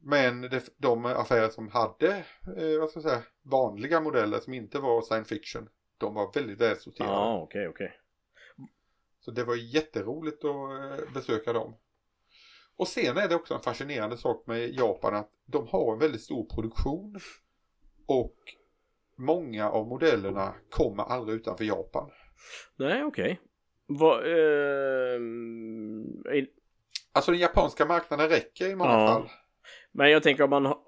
[0.00, 2.08] Men det, de affärer som hade
[2.56, 5.68] eh, vad ska jag säga, vanliga modeller som inte var science fiction.
[5.98, 7.12] De var väldigt välsorterade.
[7.12, 8.00] Ja, okej, okej.
[9.20, 11.74] Så det var jätteroligt att eh, besöka dem.
[12.78, 16.20] Och sen är det också en fascinerande sak med Japan att de har en väldigt
[16.22, 17.16] stor produktion.
[18.06, 18.36] Och
[19.16, 22.10] många av modellerna kommer aldrig utanför Japan.
[22.76, 23.40] Nej, okej.
[25.14, 26.46] Ehm, är-
[27.12, 29.06] Alltså den japanska marknaden räcker i många Ja.
[29.06, 29.28] fall.
[29.92, 30.78] men jag tänker om man har...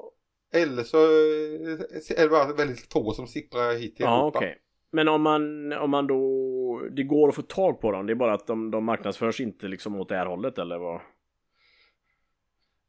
[0.53, 4.38] Eller så eh, är det bara väldigt få som sipprar hit till Ja, Europa.
[4.38, 4.59] okej.
[4.92, 6.83] Men om man, om man då...
[6.96, 9.68] Det går att få tag på dem, det är bara att de, de marknadsförs inte
[9.68, 11.00] liksom åt det här hållet eller vad?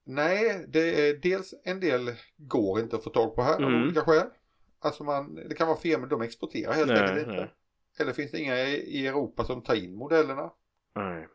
[0.04, 3.84] Nej, det är dels en del går inte att få tag på här av Mm.
[3.84, 4.28] olika skäl.
[4.80, 7.32] Alltså man, det kan vara firmor de exporterar helt enkelt inte.
[7.32, 7.54] nej.
[8.00, 10.52] Eller finns det inga i Europa som tar in modellerna.
[10.96, 11.28] Nej.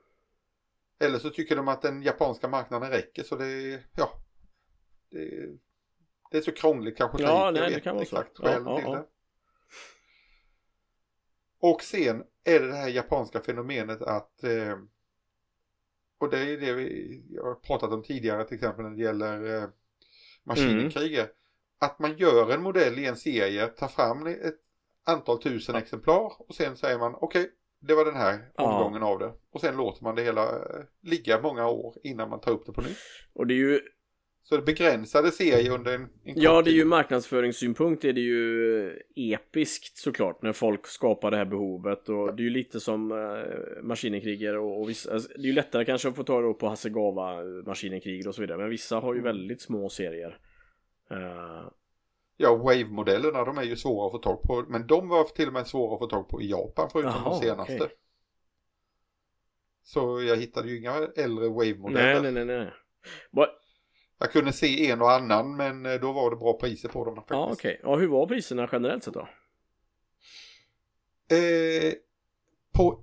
[1.00, 4.10] Eller så tycker de att den japanska marknaden räcker så det är, ja.
[5.10, 5.48] Det,
[6.30, 8.16] det är så krångligt kanske Ja, nej, det kan vara så.
[8.16, 8.92] exakt Ja, skälen ja, ja.
[8.94, 9.04] det.
[11.58, 14.76] Och sen är det det här japanska fenomenet att eh,
[16.18, 19.68] och det är det vi har pratat om tidigare till exempel när det gäller eh,
[20.44, 21.28] maskinenkriger.
[21.78, 24.54] Att man gör en modell i en serie, tar fram ett
[25.04, 25.80] antal tusen Ja.
[25.80, 27.50] exemplar och sen säger man okej,
[27.80, 28.64] det var den här Ja.
[28.64, 29.32] omgången av det.
[29.50, 32.72] Och sen låter man det hela eh, ligga många år innan man tar upp det
[32.72, 32.96] på nytt.
[33.32, 33.80] Och det är ju...
[34.48, 39.00] Så det begränsade serier under en, en Ja, det är ju marknadsföringssynpunkt är det ju
[39.16, 43.82] episkt såklart när folk skapar det här behovet och det är ju lite som uh,
[43.82, 46.68] maskinenkriger och, och vissa, alltså, det är ju lättare kanske att få tag då på
[46.68, 49.24] Hasegawa maskinenkriger och så vidare men vissa har ju Mm.
[49.36, 50.38] väldigt små serier.
[51.10, 51.68] Eh,
[52.38, 54.64] Ja, Wave-modellerna de är ju svåra att få tag på.
[54.68, 57.30] Men de var till och med svåra att få tag på i Japan förutom Jaha,
[57.30, 57.74] de senaste.
[57.74, 57.88] okej.
[59.82, 62.20] Så jag hittade ju inga äldre Wave-modeller.
[62.22, 62.72] nej, nej, nej, nej.
[64.18, 67.14] Jag kunde se en och annan men eh, då var det bra priser på dem
[67.14, 67.30] faktiskt.
[67.30, 67.80] ja, okej.
[67.82, 69.28] Ja, hur var priserna generellt sett då?
[71.36, 71.92] Eh,
[72.72, 73.02] på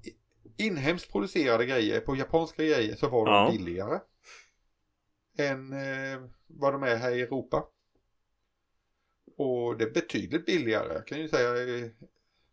[0.57, 3.51] inhemskt producerade grejer, på japanska grejer så var de Ja.
[3.51, 3.99] billigare.
[5.37, 7.63] Än eh, vad de är här i Europa.
[9.37, 10.93] Och det är betydligt billigare.
[10.93, 11.89] Jag kan ju säga eh,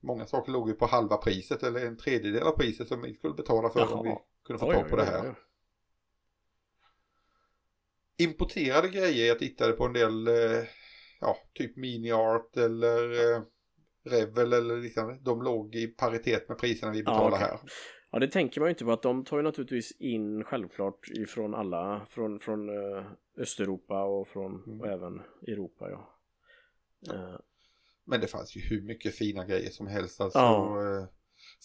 [0.00, 3.34] många saker låg ju på halva priset eller en tredjedel av priset som vi skulle
[3.34, 3.90] betala för Jaha.
[3.94, 4.14] om vi
[4.46, 5.20] kunde få tag på oj, det här.
[5.22, 5.34] oj, oj.
[8.20, 10.64] Importerade grejer, jag tittade på en del, eh,
[11.20, 13.42] ja, typ mini-art eller eh,
[14.04, 15.18] Revel eller liknande.
[15.22, 17.40] De låg i paritet med priserna vi betalar okej.
[17.40, 17.58] här.
[18.10, 21.54] Ja, det tänker man ju inte på att de tar ju naturligtvis in självklart ifrån
[21.54, 23.04] alla, från, från eh,
[23.38, 24.80] Östeuropa och från Mm.
[24.80, 26.14] och även Europa ja.
[27.14, 27.38] Eh,
[28.04, 30.20] Men det fanns ju hur mycket fina grejer som helst.
[30.20, 31.08] Alltså Ja.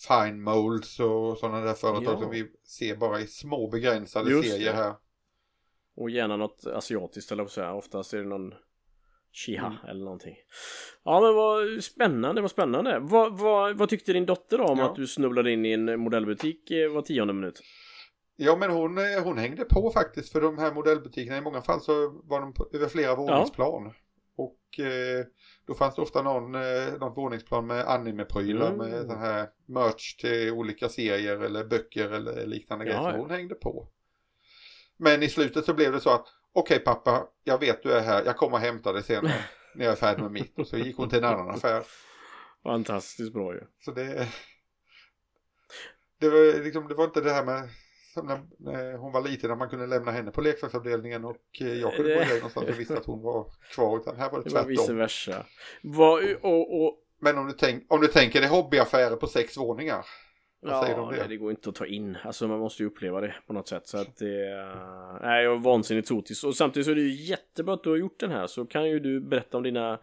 [0.07, 2.21] Fine Molds och sådana där företag Ja.
[2.21, 4.77] som vi ser bara i små begränsade Just serier det.
[4.77, 4.93] här.
[5.95, 7.73] Och gärna något asiatiskt eller vad säga.
[7.73, 8.53] Oftast är det någon
[9.34, 9.77] Shiha Mm.
[9.89, 10.36] eller någonting.
[11.03, 12.99] Ja men vad spännande, vad spännande.
[13.01, 14.86] Vad, vad, vad tyckte din dotter då om Ja.
[14.89, 17.62] att du snubblade in i en modellbutik eh, var tionde minut?
[18.36, 21.81] Ja men hon, eh, hon hängde på faktiskt för de här modellbutikerna i många fall
[21.81, 23.93] så var de på, över flera våningsplan.
[24.38, 25.25] Och eh,
[25.67, 28.89] då fanns det ofta någon, eh, något våningsplan med anime-prylar Mm.
[28.89, 33.12] med sån här merch till olika serier eller böcker eller liknande Ja, grejer.
[33.12, 33.21] Så ja.
[33.21, 33.88] hon hängde på.
[34.97, 38.23] Men i slutet så blev det så att okej pappa, jag vet du är här,
[38.25, 39.29] jag kommer och hämtar dig sen
[39.75, 40.60] när jag är färdig med mitt.
[40.60, 41.84] Och så gick hon till en annan affär.
[42.63, 43.62] Fantastiskt bra ju.
[43.86, 44.27] Så det,
[46.19, 47.69] det, var, liksom, det var inte det här med
[48.13, 51.73] som när, när hon var liten när man kunde lämna henne på leksaksavdelningen och eh,
[51.73, 53.97] jag kunde gå Det- iväg någonstans och visste att hon var kvar.
[53.97, 54.97] Utan här var det Det var vice tvärtom.
[54.97, 55.45] versa.
[55.84, 60.05] Vad, och, och, Men om du, tänk, om du tänker dig hobbyaffärer på sex våningar.
[60.71, 61.17] Vad säger du om Ja, det?
[61.19, 62.17] nej, det går inte att ta in.
[62.23, 63.88] Alltså man måste ju uppleva det på något sätt.
[63.88, 64.65] Så att det...
[65.21, 66.43] Nej, jag är vansinnigt sotis.
[66.43, 68.47] Och samtidigt så är det ju jättebra att du har gjort den här.
[68.47, 69.99] Så kan ju du berätta om dina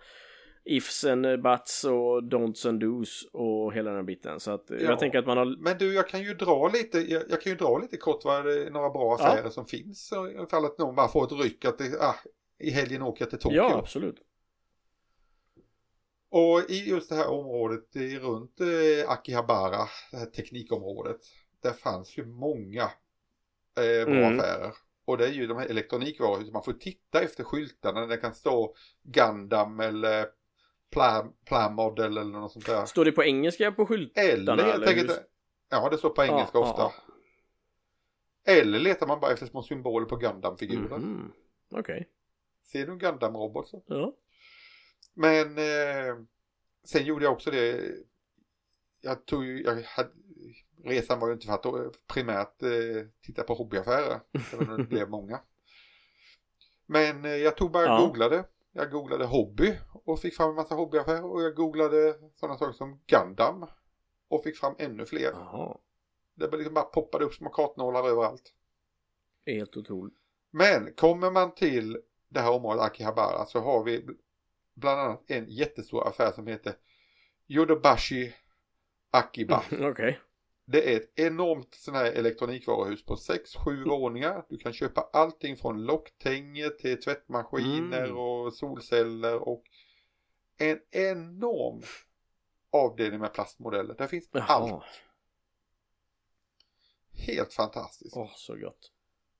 [0.64, 4.40] ifs and buts och don'ts and dos och hela den här biten.
[4.40, 4.77] Så att Ja.
[4.81, 5.57] jag tänker att man har...
[5.62, 8.44] Men du, jag kan ju dra lite, jag, jag kan ju dra lite kort vad
[8.44, 9.27] det är några bra Ja.
[9.29, 10.12] affärer som finns.
[10.46, 12.14] Ifall att någon bara får ett ryck att det, ah,
[12.59, 13.57] i helgen åker jag till Tokyo.
[13.57, 14.16] Ja, absolut.
[16.32, 21.20] Och i just det här området runt eh, Akihabara, det här teknikområdet,
[21.62, 24.38] där fanns ju många eh, bra Mm.
[24.38, 24.72] affärer.
[25.04, 28.74] Och det är ju de här elektronikvaruhusen, man får titta efter skyltarna det kan stå
[29.02, 30.26] Gundam eller
[30.90, 32.84] Plam, Plamodel eller något sånt där.
[32.84, 34.22] Står det på engelska på skyltarna?
[34.62, 35.16] Eller eller enkelt, hur-
[35.70, 36.82] ja det står på engelska Ja, ofta.
[36.82, 36.92] ja,
[38.52, 40.98] Eller letar man bara efter små symboler på Gundam-figurer.
[40.98, 41.32] Mhm.
[41.70, 42.08] Okej.
[42.72, 44.12] Ser du en Gundam-robot så Ja.
[45.14, 46.16] Men eh,
[46.85, 47.90] sen gjorde jag också det.
[49.01, 50.11] Jag tog ju, jag hade,
[50.85, 54.20] resan var ju inte för att primärt eh, titta på hobbyaffärer.
[54.53, 55.40] Även om det blev många.
[56.87, 58.07] Men eh, jag tog bara Ja.
[58.07, 58.44] googlade.
[58.72, 61.25] Jag googlade hobby och fick fram en massa hobbyaffärer.
[61.25, 63.66] Och jag googlade sådana saker som Gundam.
[64.29, 65.31] Och fick fram ännu fler.
[65.33, 65.79] Jaha.
[66.35, 68.53] Det bara liksom bara poppade upp små kartnålar överallt.
[69.46, 70.14] Helt otroligt.
[70.51, 71.98] Men kommer man till
[72.29, 74.07] det här området Akihabara så har vi
[74.74, 76.74] bland annat en jättestor affär som heter
[77.48, 78.35] Yodobashi
[79.11, 79.64] Akiba.
[79.80, 80.20] Okej.
[80.64, 84.44] Det är ett enormt sån här elektronikvaruhus på 6-7 våningar.
[84.48, 88.16] Du kan köpa allting från locktänger till tvättmaskiner Mm.
[88.16, 89.62] och solceller och
[90.58, 91.82] en enorm
[92.70, 93.94] avdelning med plastmodeller.
[93.94, 94.70] Där finns allt.
[94.70, 94.82] Jaha.
[97.26, 98.16] Helt fantastiskt.
[98.16, 98.92] Åh, så gott.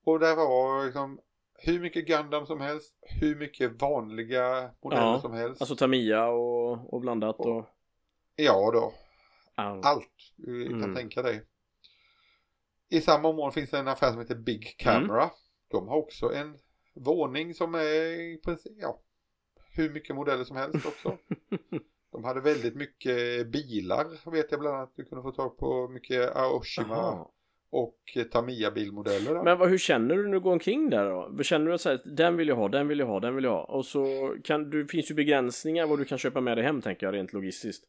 [0.05, 1.21] Och där var liksom
[1.65, 5.61] hur mycket Gundam som helst, hur mycket vanliga modeller Ja, som helst.
[5.63, 7.67] Alltså Tamiya och, och blandat och...
[8.37, 8.93] Ja då,
[9.55, 9.87] Allt.
[9.87, 10.95] allt du kan Mm.
[10.95, 11.43] tänka dig.
[12.91, 15.31] I samma område finns det en affär som heter Big Camera.
[15.71, 16.59] De har också en
[16.95, 19.01] våning som är i princip, ja,
[19.75, 21.19] hur mycket modeller som helst också.
[22.13, 24.93] De hade väldigt mycket bilar vet jag bland annat.
[24.97, 27.27] Du kunde få tag på mycket Aoshima Jaha.
[27.73, 29.43] Och Tamiya bilmodeller.
[29.43, 31.43] Men vad, hur känner du när du går omkring där då?
[31.43, 33.45] Känner du att så här, den vill jag ha, den vill jag ha, den vill
[33.45, 33.65] jag ha?
[33.65, 37.07] Och så kan du, finns ju begränsningar vad du kan köpa med dig hem tänker
[37.07, 37.85] jag rent logistiskt.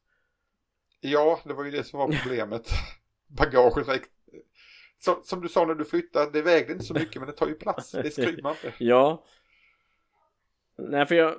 [1.02, 2.69] Ja, det var ju det som var problemet.
[3.28, 4.00] Bagaget var
[5.00, 7.48] som, som du sa när du flyttade, det vägde inte så mycket men det tar
[7.48, 7.91] ju plats.
[7.91, 8.74] Det skriver man inte.
[8.84, 9.24] Ja.
[10.78, 11.36] Nej för jag,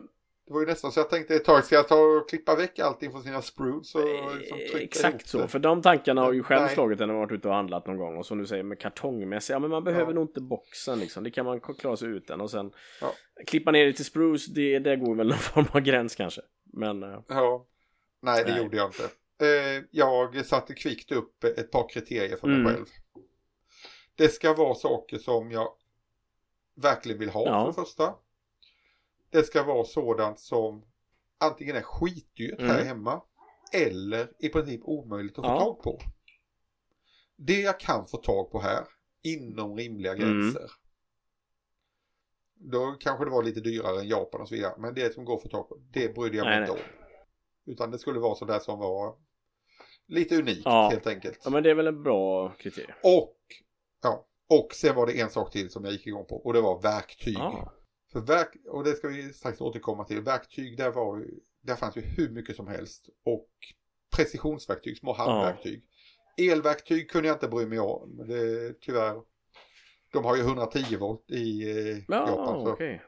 [0.46, 2.78] Det var ju nästan så jag tänkte ett tag, ska jag ta och klippa väck
[2.78, 5.38] allting från sina sprues och liksom trycka ihop exakt så.
[5.38, 5.48] det?
[5.48, 6.74] För de tankarna har ju själv Nej.
[6.74, 8.16] slagit en när man varit ute och handlat någon gång.
[8.18, 10.14] Och som du säger med kartongmässigt, ja men man behöver Ja.
[10.14, 11.24] nog inte boxen liksom.
[11.24, 12.40] Det kan man klara sig utan.
[12.40, 13.12] Och sen Ja.
[13.46, 16.40] klippa ner det till spruce, det, det går väl någon form av gräns kanske.
[16.72, 17.66] Men eh, Ja.
[18.22, 18.62] Nej, det Nej.
[18.62, 19.04] gjorde jag inte.
[19.46, 22.72] Eh, jag satte kvickt upp ett par kriterier för mig Mm.
[22.74, 22.86] själv.
[24.16, 25.68] Det ska vara saker som jag
[26.82, 27.60] verkligen vill ha Ja.
[27.72, 28.14] för det första.
[29.34, 30.84] Det ska vara sådant som
[31.40, 32.86] antingen är skitdyrt här Mm.
[32.86, 33.22] hemma
[33.72, 35.60] eller i princip omöjligt att få Ja.
[35.60, 36.00] tag på.
[37.36, 38.84] Det jag kan få tag på här
[39.22, 40.24] inom rimliga Mm.
[40.40, 40.70] gränser.
[42.54, 44.74] Då kanske det var lite dyrare än Japan och så vidare.
[44.78, 46.78] Men det som går att få tag på, det brydde jag mig inte om.
[47.66, 49.16] Utan det skulle vara sådär som var
[50.06, 50.88] lite unikt Ja.
[50.92, 51.40] helt enkelt.
[51.44, 52.94] Ja men det är väl en bra kriterie.
[53.02, 53.36] Och,
[54.02, 56.60] ja, och sen var det en sak till som jag gick igång på och det
[56.60, 57.34] var verktyg.
[57.38, 57.72] Ja.
[58.14, 60.20] För verk, och det ska vi strax återkomma till.
[60.20, 61.26] Verktyg, där, var,
[61.62, 63.08] där fanns ju hur mycket som helst.
[63.24, 63.48] Och
[64.16, 65.84] precisionsverktyg, små handverktyg.
[66.52, 68.16] Elverktyg kunde jag inte bry mig om.
[68.28, 69.22] Det, tyvärr,
[70.12, 72.64] de har ju 110 volt i eh, Ja, Japan.
[72.64, 73.02] Så okej.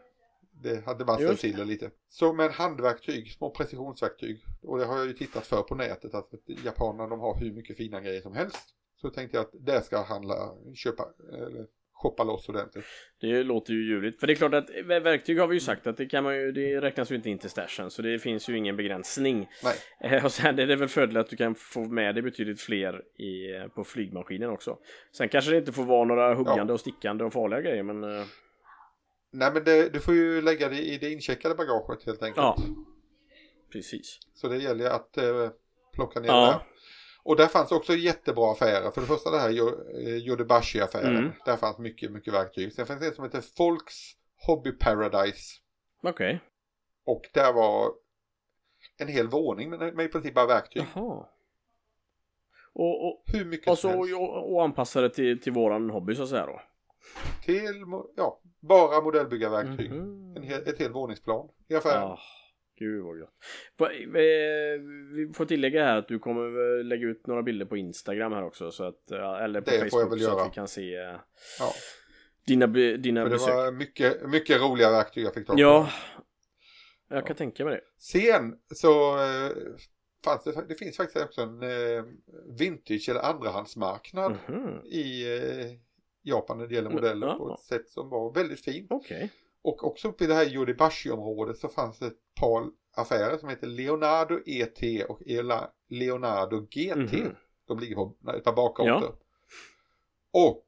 [0.50, 1.90] det hade bara ställt till det lite.
[2.08, 4.44] Så med handverktyg, små precisionsverktyg.
[4.62, 6.14] Och det har jag ju tittat för på nätet.
[6.14, 6.30] Att
[6.64, 8.74] japanerna de har hur mycket fina grejer som helst.
[9.00, 11.66] Så tänkte jag att det ska handla, köpa, eller
[12.02, 12.84] shoppa loss ordentligt.
[13.20, 14.20] Det låter ju ljuvligt.
[14.20, 16.36] För det är klart att ver- verktyg har vi ju sagt att det kan man
[16.36, 19.48] ju, det räknas ju inte in till stashen så det finns ju ingen begränsning.
[19.64, 19.74] Nej.
[20.12, 23.02] Eh, Och sen är det väl fördel att du kan få med dig betydligt fler
[23.20, 24.78] i, på flygmaskinen också.
[25.16, 28.24] Sen kanske det inte får vara några huggande och stickande och farliga grejer men eh,
[29.32, 32.36] Nej men det, du får ju lägga det i det incheckade bagaget helt enkelt.
[32.36, 32.56] ja.
[33.72, 34.18] Precis.
[34.34, 35.50] Så det gäller att eh,
[35.94, 36.46] plocka ner Ja.
[36.46, 36.76] det.
[37.26, 38.90] Och där fanns också jättebra affärer.
[38.90, 41.08] För det första det här Jo- eh.
[41.08, 41.32] Mm.
[41.44, 42.72] Där fanns mycket, mycket verktyg.
[42.72, 43.94] Sen fanns det som heter Folks
[44.46, 45.60] Hobby Paradise.
[46.02, 46.40] Okej.
[47.04, 47.92] Och där var
[48.98, 50.84] en hel våning med, med i princip bara verktyg.
[50.94, 51.26] Jaha.
[52.72, 56.22] Och, och, Hur mycket och, så, och, och anpassa det till, till våran hobby så
[56.22, 56.60] att säga då.
[57.44, 57.84] Till,
[58.16, 59.90] ja, bara modellbyggarverktyg.
[59.90, 60.36] Mhm.
[60.36, 62.02] En hel, ett helt våningsplan i affären.
[62.02, 62.18] Ah,
[62.78, 63.28] gud vad gött.
[63.80, 64.80] Eh,
[65.14, 68.70] Vi får tillägga här att du kommer lägga ut några bilder på Instagram här också
[68.70, 70.42] så att, ja, eller på Det får jag Facebook väl så göra.
[70.42, 71.16] att vi kan se eh,
[71.58, 71.72] Ja,
[72.46, 73.54] dina, dina för det besök.
[73.54, 75.54] var mycket, mycket roliga verktyg jag fick på.
[75.56, 75.88] Ja,
[77.08, 77.80] jag kan tänka mig det.
[77.98, 79.50] Sen så eh,
[80.24, 81.60] fanns det, det finns faktiskt också en
[82.58, 84.80] vintage eller andrahandsmarknad Mhm.
[84.84, 85.66] i eh,
[86.22, 87.38] Japan när det gäller Mm, modeller ja.
[87.38, 88.86] på ett sätt som var väldigt fint.
[88.90, 89.30] Okej.
[89.66, 93.66] Och också uppe i det här Yodobashi-området så fanns det ett par affärer som heter
[93.66, 95.20] Leonardo ET och
[95.88, 96.94] Leonardo GT.
[96.96, 97.34] Mhm.
[97.66, 99.16] De ligger på ett par bakgator.
[100.32, 100.40] Ja.
[100.48, 100.66] Och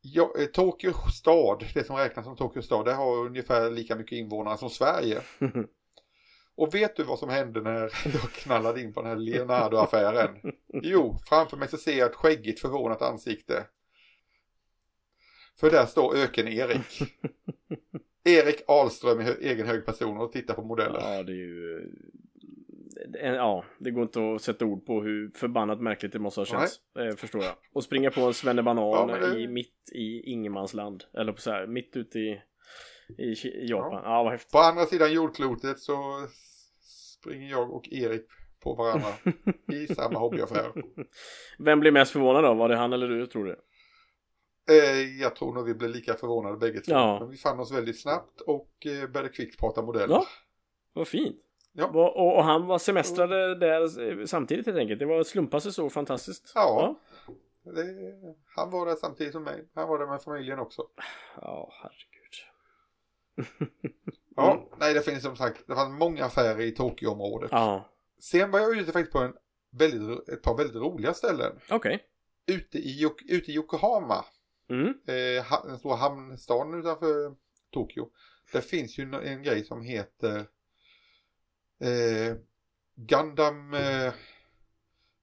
[0.00, 4.18] ja, eh, Tokyo stad, det som räknas som Tokyo stad, det har ungefär lika mycket
[4.18, 5.20] invånare som Sverige.
[6.54, 10.52] Och vet du vad som hände när jag knallade in på den här Leonardo-affären?
[10.72, 13.66] Jo, framför mig så ser jag ett skäggigt förvånat ansikte.
[15.60, 17.02] För där står Öken-Erik.
[18.24, 21.00] Erik Ahlström i hö- egen hög person och tittar på modeller.
[21.00, 21.90] Ja, det är ju...
[23.22, 26.80] Ja, det går inte att sätta ord på hur förbannat märkligt det måste ha känts.
[26.98, 27.52] Eh, förstår jag.
[27.72, 31.04] Och springa på en svennebanan Ja, det- i, mitt i ingenmansland.
[31.18, 32.40] Eller på så här, mitt ute i,
[33.18, 33.34] i,
[33.68, 34.02] Japan.
[34.04, 34.52] Ja, vad häftigt.
[34.52, 36.26] På andra sidan jordklotet så
[37.20, 38.26] springer jag och Erik
[38.62, 39.08] på varandra
[39.72, 40.72] i samma hobbyaffär.
[41.58, 42.54] Vem blir mest förvånad då?
[42.54, 43.56] Var det han eller du, tror du?
[44.70, 46.92] Eh, jag tror nog vi blev lika förvånade bägge två.
[46.92, 47.18] Ja.
[47.20, 50.14] Men vi fann oss väldigt snabbt och eh, började kvickt prata modeller.
[50.14, 50.26] Ja.
[50.92, 51.36] Vad fint.
[51.72, 51.86] Ja.
[51.86, 54.98] Och, och han var semestrade där eh, samtidigt helt enkelt.
[54.98, 56.52] Det var slumpade så fantastiskt.
[56.54, 56.98] Ja.
[57.64, 57.84] Det,
[58.56, 59.68] han var där samtidigt som mig.
[59.74, 60.82] Han var där med familjen också.
[61.40, 62.06] Ja, herregud.
[64.36, 64.64] Ja, Mm.
[64.78, 67.48] nej det finns som sagt, det fanns många affärer i Tokyo-området.
[67.52, 67.88] Ja,
[68.20, 69.32] Sen var jag ute faktiskt på en
[69.70, 71.52] väldigt, ett par väldigt roliga ställen.
[71.70, 72.04] okej.
[72.46, 74.24] Ute i, Yok- ute i Yokohama,
[74.70, 74.88] Mm.
[74.88, 77.34] eh, den stora hamnstaden utanför
[77.70, 78.10] Tokyo.
[78.52, 80.38] Där finns ju en, en grej som heter
[81.80, 82.36] eh,
[82.94, 84.12] Gundam eh,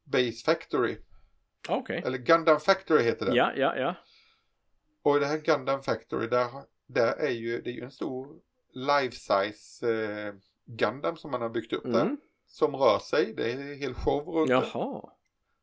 [0.04, 0.98] Base Factory.
[1.70, 2.04] Okej.
[2.06, 3.36] Eller Gundam Factory heter den.
[3.36, 3.96] Ja, ja, ja.
[5.02, 6.48] Och det här Gundam Factory där,
[6.86, 8.40] där är ju, det är ju en stor
[8.74, 10.34] life-size eh,
[10.66, 12.02] Gundam som man har byggt upp där.
[12.02, 12.18] Mm.
[12.48, 13.34] Som rör sig.
[13.34, 14.54] Det är en hel show runt det.
[14.54, 15.10] Jaha.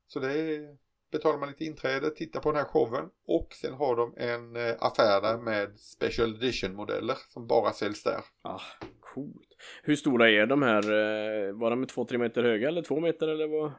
[0.06, 0.76] Så det är,
[1.18, 3.10] betalar man lite inträde, tittar på den här showen.
[3.26, 8.02] Och sen har de en eh, affär där med special edition modeller som bara säljs
[8.02, 8.20] där.
[8.42, 8.60] Ah,
[9.00, 9.48] coolt.
[9.82, 10.82] Hur stora är de här?
[10.82, 13.72] eh, Var de 2-3 meter höga eller 2 meter eller vad?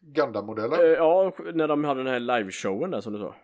[0.00, 0.84] Gundam-modeller.
[0.84, 3.36] Eh, Ja, när de hade den här liveshowen där som du sa.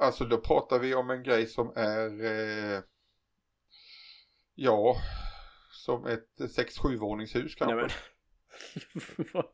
[0.00, 2.80] Alltså då pratar vi om en grej som är eh,
[4.54, 4.96] ja
[5.72, 7.76] som ett 6-7 våningshus kanske.
[7.76, 7.90] Nej.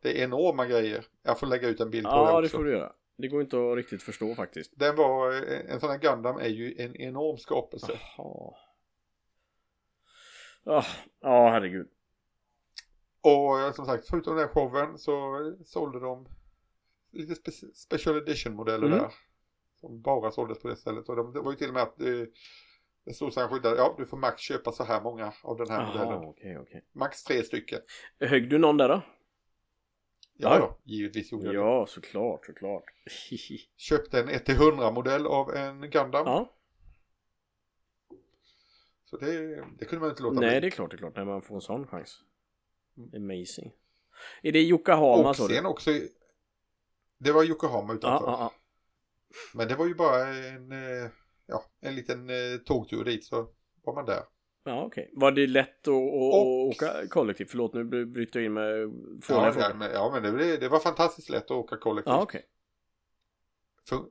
[0.02, 1.04] Det är enorma grejer.
[1.22, 2.56] Jag får lägga ut en bild på det ja, det också.
[2.56, 2.92] får du göra.
[3.16, 4.72] Det går inte att riktigt förstå faktiskt.
[4.76, 7.92] Den var, eh, en sån här Gundam är ju en enorm skapelse.
[8.16, 8.54] Jaha.
[10.64, 10.84] Ja,
[11.20, 11.88] ja herregud.
[13.22, 16.28] Och som sagt, förutom den här showen så sålde de
[17.12, 18.98] lite spe- special edition modeller Mm.
[18.98, 19.10] där.
[19.80, 21.08] Som bara såldes på det stället.
[21.08, 22.24] Och de, det var ju till och med att eh,
[23.14, 25.86] så här skyltar, ja du får max köpa så här många av den här Jaha,
[26.04, 26.24] modellen.
[26.28, 26.84] okej, okej.
[26.92, 27.80] Max tre stycken.
[28.20, 29.02] Högg du någon där då?
[30.36, 30.58] Ja, Ja.
[30.58, 31.54] då, givetvis gjorde jag.
[31.54, 32.84] Ja, såklart, såklart.
[33.76, 36.26] Köpte en 1-100 modell av en Gundam.
[36.26, 36.52] ja,
[39.04, 40.60] Så det, det kunde man inte låta nej bli.
[40.60, 41.16] det är klart, det är klart.
[41.16, 42.20] När man får en sån chans.
[43.16, 43.72] Amazing.
[44.42, 45.90] Är det Yokohama och sen också,
[47.18, 48.26] det var Yokohama utanför.
[48.26, 48.52] ja, ja.
[49.54, 51.10] Men det var ju bara en, eh,
[51.50, 53.48] ja, en liten eh, tågtur dit så
[53.84, 54.22] var man där.
[54.64, 55.10] Ja, okej.
[55.14, 55.94] Var det lätt att, att,
[56.34, 57.50] Och- åka kollektivt?
[57.50, 58.88] Förlåt, nu bry- bryter jag in med Ja,
[59.22, 59.44] frågan.
[59.44, 59.78] ja, frågan.
[59.78, 62.12] men, ja men det, det var fantastiskt lätt att åka kollektivt.
[62.12, 62.46] Ja, okej.
[63.88, 64.04] För,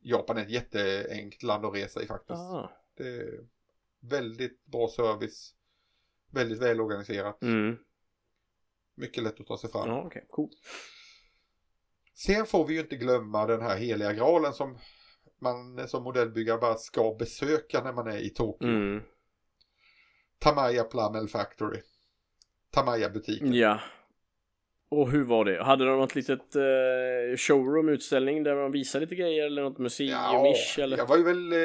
[0.00, 2.30] Japan är ett jätteenkelt land att resa i faktiskt.
[2.38, 2.70] Ah.
[2.96, 3.40] Det är
[4.00, 5.54] väldigt bra service.
[6.30, 7.42] Väldigt välorganiserat.
[7.42, 7.76] Mm.
[8.94, 9.88] Mycket lätt att ta sig fram.
[9.88, 10.26] Ja, okej.
[10.28, 10.50] Cool.
[12.14, 14.78] Sen får vi ju inte glömma den här heliga graalen som
[15.42, 18.68] man som modellbyggare bara ska besöka när man är i Tokyo.
[18.68, 19.02] Mm.
[20.38, 21.80] Tamaya Plumel Factory.
[22.70, 23.54] Tamaya-butiken.
[23.54, 23.80] Ja.
[24.88, 25.64] Och hur var det?
[25.64, 30.80] Hade de något litet eh, showroom, utställning där de visade lite grejer eller något museum-ish?
[30.82, 30.96] eller?
[30.96, 31.58] jag var ju väl, eh,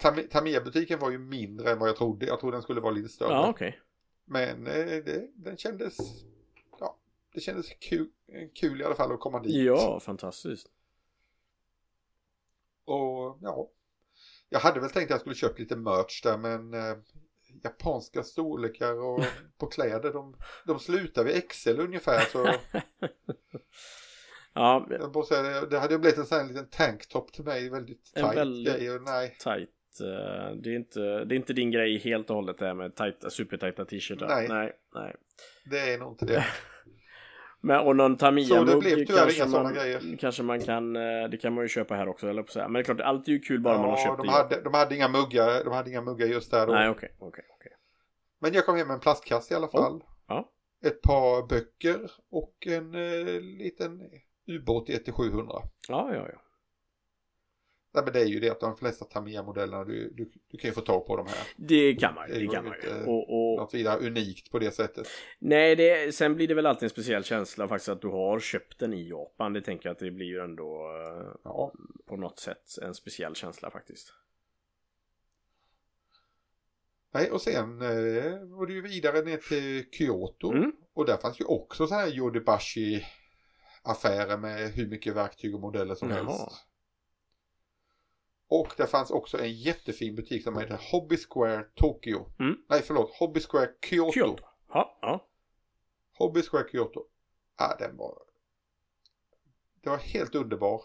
[0.00, 2.26] Tam- Tamiya-butiken var ju mindre än vad jag trodde.
[2.26, 3.32] Jag trodde den skulle vara lite större.
[3.32, 3.80] Ja, okej.
[4.24, 5.96] Men eh, det, den kändes,
[6.80, 6.98] ja,
[7.34, 8.08] det kändes kul,
[8.60, 9.54] kul i alla fall att komma dit.
[9.66, 10.68] Ja, fantastiskt.
[12.84, 13.70] Och ja,
[14.48, 16.96] jag hade väl tänkt att jag skulle köpa lite merch där men eh,
[17.64, 19.24] japanska storlekar och
[19.58, 22.46] på kläder de, de slutar vid XL ungefär så
[24.54, 27.70] Ja, jag måste säga, det hade ju blivit en sån här liten tanktop till mig
[27.70, 29.36] väldigt En tight väldigt- grej nej.
[29.40, 30.00] tight.
[30.00, 32.94] eh, Det är, inte, det är inte din grej helt och hållet det här med
[32.96, 34.26] tajta, supertajta t-shirtar.
[34.28, 34.48] Nej.
[34.48, 35.16] nej, nej.
[35.70, 36.44] Det är nog inte det.
[37.64, 39.76] Men och någon Tamiya-mugg kanske, man,
[40.20, 42.66] kanske man kan, eh, det kan man ju köpa här också eller på så här.
[42.66, 44.32] Men det är klart, allt är ju kul bara man har Ja, köpt de det.
[44.32, 46.72] hade, de hade inga muggar, de hade inga muggar just där då.
[46.72, 47.72] Nej, okej, okej, okej.
[48.40, 50.02] Men jag kom hem med en plastkasse i alla fall.
[50.28, 50.48] Ja.
[50.84, 54.00] Ett par böcker och en eh, liten
[54.46, 55.54] ubåt i 1700.
[55.88, 56.41] Ja, ja, ja.
[57.94, 60.74] Nej men det är ju det att de flesta Tamiya-modellerna du, du, du kan ju
[60.74, 61.46] få tag på de här.
[61.56, 62.88] Det kan man ju, Det det kan man ju.
[62.90, 65.06] inte Och, och, Något vidare unikt på det sättet.
[65.38, 68.78] nej, det, sen blir det väl alltid en speciell känsla faktiskt att du har köpt
[68.78, 69.52] den i Japan.
[69.52, 71.72] Det tänker jag att det blir ju ändå eh, Ja.
[72.06, 74.12] på något sätt en speciell känsla faktiskt.
[77.14, 80.52] Nej och sen eh, var det ju vidare ner till Kyoto.
[80.52, 80.72] Mm.
[80.94, 83.04] Och där fanns ju också så här Yodobashi
[83.82, 86.18] affärer med hur mycket verktyg och modeller som Jaha.
[86.24, 86.66] helst.
[88.54, 92.26] Och det fanns också en jättefin butik som heter Hobby Square Tokyo.
[92.38, 92.56] Mm.
[92.68, 94.12] Nej förlåt, Hobby Square Kyoto.
[94.12, 94.44] Kyoto.
[94.68, 95.28] Ja, ja.
[96.18, 97.04] Hobby Square Kyoto.
[97.58, 98.18] Ja, den var...
[99.82, 100.82] Det var helt underbar.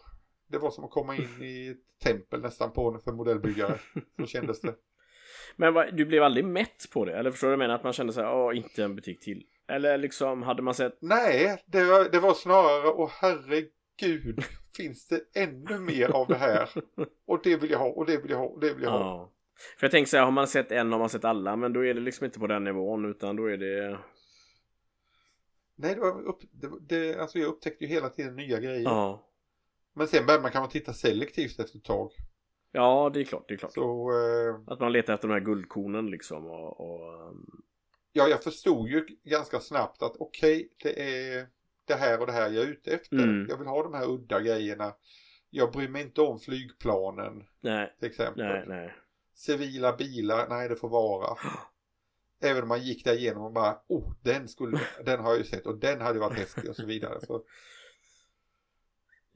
[0.48, 3.80] Det var som att komma in i ett tempel nästan på för modellbyggare.
[4.20, 4.76] Så kändes det.
[5.56, 7.18] Men vad, du blev aldrig mätt på det?
[7.18, 7.76] Eller förstår du vad jag menar?
[7.76, 9.44] Att man kände så här, åh, inte en butik till.
[9.68, 13.72] Eller liksom, hade man sett Nej, det var, det var snarare, åh herregud,
[14.78, 16.70] finns det ännu mer av det här?
[17.28, 19.00] Och det vill jag ha, och det vill jag ha, och det vill jag ha.
[19.00, 19.34] Ja.
[19.80, 21.86] För jag tänker så här, har man sett en har man sett alla, men då
[21.86, 24.00] är det liksom inte på den nivån utan då är det...
[25.76, 28.84] Nej, det var upp, det, det, alltså jag upptäckte ju hela tiden nya grejer.
[28.84, 29.30] Ja.
[29.94, 32.12] Men sen började man kanske titta selektivt efter ett tag.
[32.72, 33.74] Ja, det är klart, det är klart.
[33.74, 36.80] Så eh, Att man letar efter de här guldkornen liksom och...
[36.80, 37.64] och um,
[38.12, 41.48] ja, jag förstod ju ganska snabbt att okej, det är
[41.88, 43.18] det här och det här jag är ute efter.
[43.18, 43.46] Mm.
[43.50, 44.94] Jag vill ha de här udda grejerna.
[45.50, 48.46] Jag bryr mig inte om flygplanen nej, till exempel.
[48.46, 48.96] nej, nej.
[49.34, 51.38] Civila bilar, nej det får vara.
[52.42, 55.44] Även om man gick där igenom och bara, oh den skulle, den har jag ju
[55.44, 57.26] sett och den hade varit häftig och så vidare.
[57.26, 57.44] Så,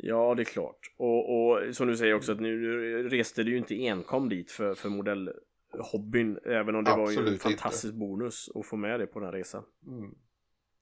[0.03, 0.93] Ja, det är klart.
[0.97, 4.75] Och, och som du säger också att nu reste du ju inte enkom dit för,
[4.75, 6.39] för modellhobbyn.
[6.45, 9.31] Även om det var ju en Absolut fantastisk bonus att få med det på den
[9.31, 9.63] resan.
[9.87, 10.15] mm.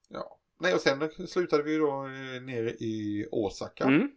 [0.10, 0.39] Ja.
[0.60, 3.84] Nej och sen slutade vi då eh, nere i Osaka.
[3.84, 4.12] Mm.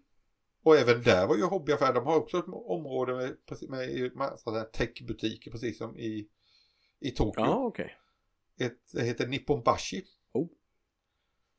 [0.63, 1.93] Och även där var ju hobbyaffär.
[1.93, 3.37] De har också ett område med,
[3.69, 6.29] med massa techbutiker precis som i,
[7.01, 7.45] i Tokyo.
[7.45, 7.73] Ja.
[8.59, 10.05] Ett, det heter Nipponbashi.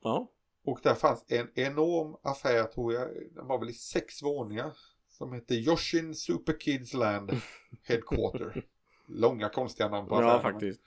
[0.04, 0.32] Ja.
[0.66, 3.10] Och där fanns en enorm affär tror jag.
[3.32, 4.78] Den var väl i sex våningar.
[5.10, 7.32] Som hette Yoshin Super Kids Land
[7.84, 8.66] Headquarter.
[9.08, 10.30] Långa konstiga namn på affären.
[10.30, 10.82] ja, faktiskt.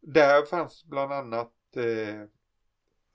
[0.00, 2.28] Där fanns bland annat eh,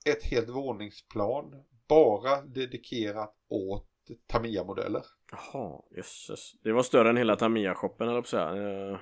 [0.04, 1.62] ett helt våningsplan.
[1.88, 3.86] Bara dedikerat åt
[4.26, 5.02] Tamiya-modeller.
[5.32, 6.52] Jaha, jösses.
[6.62, 8.48] Det var större än hela Tamiya-shoppen, eller säga.
[8.90, 8.98] Eh,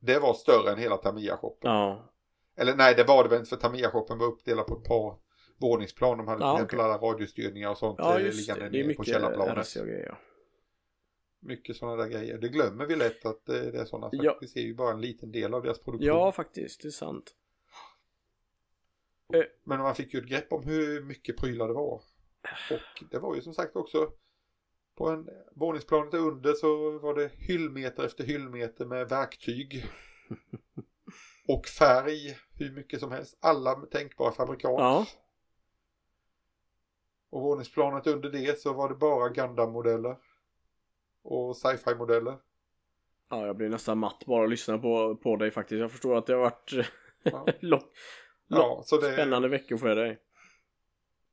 [0.00, 1.70] Det var större än hela Tamiya-shoppen.
[1.70, 2.10] Ja.
[2.56, 5.18] Eller nej, det var det väl inte för Tamiya-shoppen var uppdelad på ett par
[5.60, 6.18] våningsplan.
[6.18, 6.84] De hade till Ja, exempel okej.
[6.92, 8.70] alla radiostyrningar och sånt Ja, eh, liggande det.
[8.70, 9.74] Det på mycket källarplanet.
[9.74, 10.18] Grejer.
[11.40, 12.38] Mycket sådana där grejer.
[12.38, 14.08] Det glömmer vi lätt att eh, det är sådana.
[14.12, 14.38] Ja.
[14.40, 16.06] Vi ser ju bara en liten del av deras produktion.
[16.06, 16.82] Ja, faktiskt.
[16.82, 17.34] Det är sant.
[19.64, 22.02] Men man fick ju ett grepp om hur mycket prylar det var.
[22.70, 24.12] Och det var ju som sagt också
[24.94, 29.84] på en våningsplanet under så var det hyllmeter efter hyllmeter med verktyg.
[31.48, 33.38] Och färg hur mycket som helst.
[33.40, 34.74] Alla tänkbara fabrikat.
[34.78, 35.06] Ja.
[37.30, 40.16] Och våningsplanet under det så var det bara Gundam-modeller.
[41.22, 42.38] Och sci-fi-modeller.
[43.30, 45.80] Ja, jag blir nästan matt bara att lyssna på, på dig faktiskt.
[45.80, 46.72] Jag förstår att det har varit
[47.24, 47.46] Ja.
[47.60, 47.82] lång,
[48.48, 50.18] Ja, så det, spännande veckor för dig.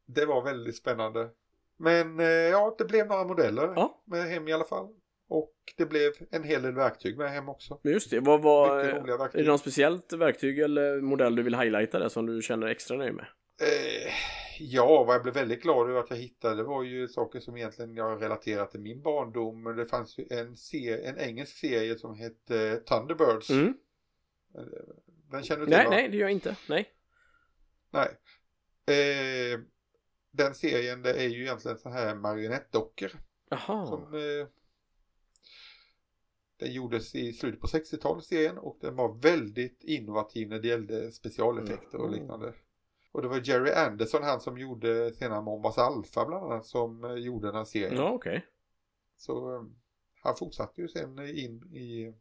[0.06, 1.30] det var väldigt spännande.
[1.78, 4.04] Men eh, ja, det blev några modeller Ja.
[4.06, 4.88] med hem i alla fall.
[5.30, 7.80] Och det blev en hel del verktyg med hem också.
[7.84, 8.80] Men just det, vad var...
[8.80, 12.98] Är det något speciellt verktyg eller modell du vill highlighta där som du känner extra
[12.98, 13.26] nöjd med?
[13.62, 14.12] Eh,
[14.60, 17.96] ja, vad jag blev väldigt glad över att jag hittade var ju saker som egentligen
[17.96, 19.64] jag relaterar till min barndom.
[19.64, 23.50] Det fanns ju en, serie, en engelsk serie som hette Thunderbirds.
[23.50, 23.74] Mm.
[25.32, 25.90] Den känner du till Nej, va?
[25.92, 26.56] nej, det gör jag inte.
[26.70, 26.90] Nej.
[27.92, 28.18] Nej.
[28.86, 29.60] Eh,
[30.32, 33.12] den serien det är ju egentligen så här marionettdockor.
[33.50, 33.86] Jaha.
[33.88, 34.48] Som, eh,
[36.60, 41.12] den gjordes i slutet på 60-talet serien och den var väldigt innovativ när det gällde
[41.12, 42.14] specialeffekter och Mhm.
[42.20, 42.54] liknande.
[43.12, 47.14] Och det var Jerry Anderson, han som gjorde senare Mombas Alpha bland annat, som eh,
[47.14, 47.96] gjorde den här serien.
[47.96, 48.46] Ja, okej.
[49.18, 49.64] Så eh,
[50.24, 52.14] han fortsatte ju sen in i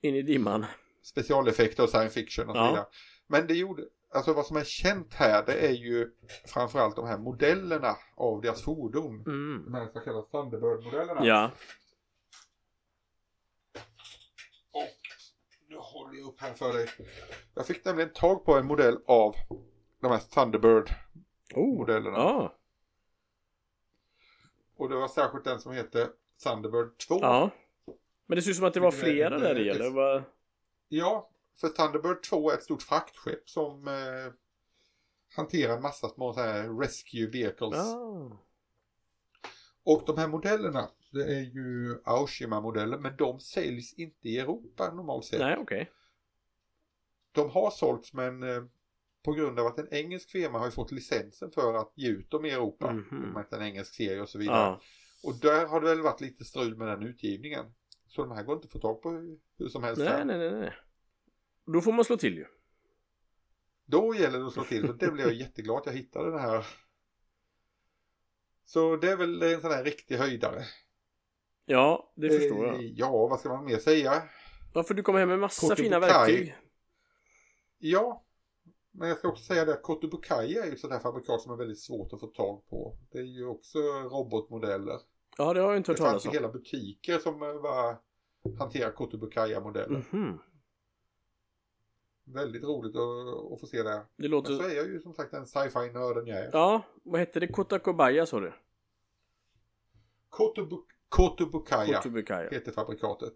[0.00, 0.64] In i dimman.
[1.02, 2.68] specialeffekter och science fiction och så Ja.
[2.70, 2.86] vidare.
[3.26, 6.10] Men det gjorde, alltså vad som är känt här det är ju
[6.46, 9.24] framförallt de här modellerna av deras fordon.
[9.26, 9.64] Mm.
[9.64, 11.26] De här så kallade Thunderbird-modellerna.
[11.26, 11.50] Ja.
[14.70, 15.00] Och
[15.68, 16.88] nu håller jag upp här för dig.
[17.54, 19.34] Jag fick nämligen tag på en modell av
[20.00, 22.16] de här Thunderbird-modellerna.
[22.16, 22.22] Oh.
[22.24, 22.54] Ja.
[24.76, 26.08] Och det var särskilt den som heter
[26.42, 27.18] Thunderbird 2.
[27.20, 27.50] Ja.
[28.26, 30.24] Men det ser ut som att det var flera där i eller?
[30.88, 31.30] Ja,
[31.60, 34.32] för Thunderbird 2 är ett stort fraktskepp som eh,
[35.36, 37.76] hanterar massa små så här rescue vehicles.
[37.76, 38.42] Ja.
[39.84, 45.24] Och de här modellerna, det är ju Aoshima-modeller, men de säljs inte i Europa normalt
[45.24, 45.40] sett.
[45.40, 45.90] Nej, okej.
[47.32, 48.64] De har sålts men eh,
[49.24, 52.30] på grund av att en engelsk firma har ju fått licensen för att ge ut
[52.30, 52.86] dem i Europa.
[53.34, 54.56] Har inte en engelsk serie och så vidare.
[54.56, 54.80] Ja.
[55.22, 57.74] Och där har det väl varit lite strul med den utgivningen.
[58.06, 59.98] Så de här går inte att få tag på hur, hur som helst.
[59.98, 60.24] Nej, här.
[60.24, 60.72] nej, nej, nej.
[61.66, 62.46] Då får man slå till ju.
[63.86, 64.88] Då gäller det att slå till.
[64.90, 66.66] Och det blev jag jätteglad att jag hittade den här.
[68.64, 70.62] Så det är väl en sån här riktig höjdare.
[71.66, 72.82] Ja, det förstår Eh, jag.
[72.82, 74.22] Ja, vad ska man mer säga?
[74.74, 75.84] Ja, för du kommer hem med massa Kotobukai.
[75.84, 76.56] fina verktyg.
[77.78, 78.24] Ja,
[78.90, 81.52] men jag ska också säga det att Kotobukai är ju ett sånt här fabrikat som
[81.52, 82.98] är väldigt svårt att få tag på.
[83.12, 84.96] Det är ju också robotmodeller.
[85.38, 86.32] Ja, det har jag inte Det hört fanns talas om.
[86.32, 87.96] hela butiker som eh, var
[88.58, 90.04] hanterar Kotobukai-modeller.
[90.12, 90.38] Mhm.
[92.28, 93.90] Väldigt roligt att, att få se det.
[94.16, 94.70] Det Men så låter...
[94.70, 96.50] är jag ju som sagt en sci-fi-nörden jag är.
[96.52, 97.48] Ja, vad hette det?
[97.48, 98.52] Kotakobaya sa du?
[100.28, 100.76] Kotobu
[101.08, 102.48] Kotobukaya Kotobukai.
[102.50, 103.34] heter fabrikatet.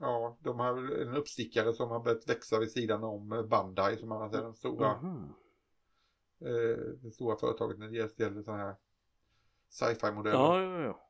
[0.00, 4.34] Ja, de har en uppstickare som har börjat växa vid sidan om Bandai som annars
[4.34, 5.34] är den stora, Mhm.
[6.40, 8.76] eh, det stora företaget när det gäller sådana här
[9.68, 10.38] sci-fi-modeller.
[10.38, 11.04] Ja, ja, ja.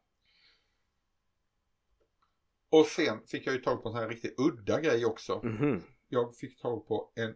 [2.71, 5.41] Och sen fick jag ju tag på en sån här riktigt udda grej också.
[5.45, 5.83] Mhm.
[6.09, 7.35] Jag fick tag på en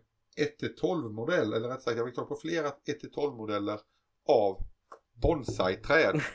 [0.83, 3.81] 1-12 modell, eller rätt sagt jag fick tag på flera 1-12 modeller
[4.29, 4.59] av
[5.23, 6.21] bonsai-träd.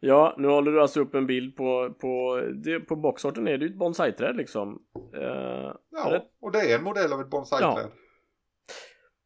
[0.00, 3.64] Ja, nu håller du alltså upp en bild på, på, det, på boxarten är det
[3.64, 4.82] ju ett bonsai-träd liksom.
[5.14, 6.22] Eh, Ja, Rätt.
[6.40, 7.90] och det är en modell av ett bonsai-träd.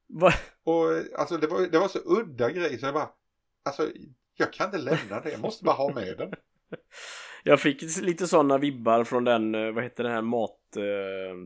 [0.09, 0.33] va?
[0.65, 3.11] Och alltså det var, det var så udda grej så jag bara,
[3.65, 3.89] alltså
[4.37, 6.33] jag kan inte lämna det, jag måste bara ha med den.
[7.43, 10.23] Jag fick lite sådana vibbar från den, eh, vad heter den här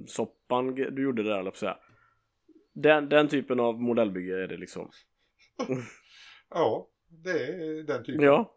[0.07, 1.79] matsoppan eh, du gjorde där, eller säga.
[2.73, 4.91] Den, den typen av modellbygge är det liksom.
[6.51, 8.25] Ja, det är den typen.
[8.25, 8.51] Ja.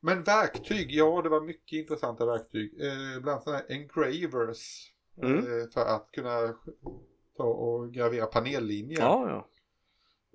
[0.00, 2.80] Men verktyg, ja det var mycket intressanta verktyg.
[2.80, 4.92] Eh, bland annat sådana här engravers.
[5.22, 5.38] Mm.
[5.38, 6.54] Eh, för att kunna
[7.36, 9.00] ta och gravera panellinjer.
[9.00, 9.48] Ja, ja.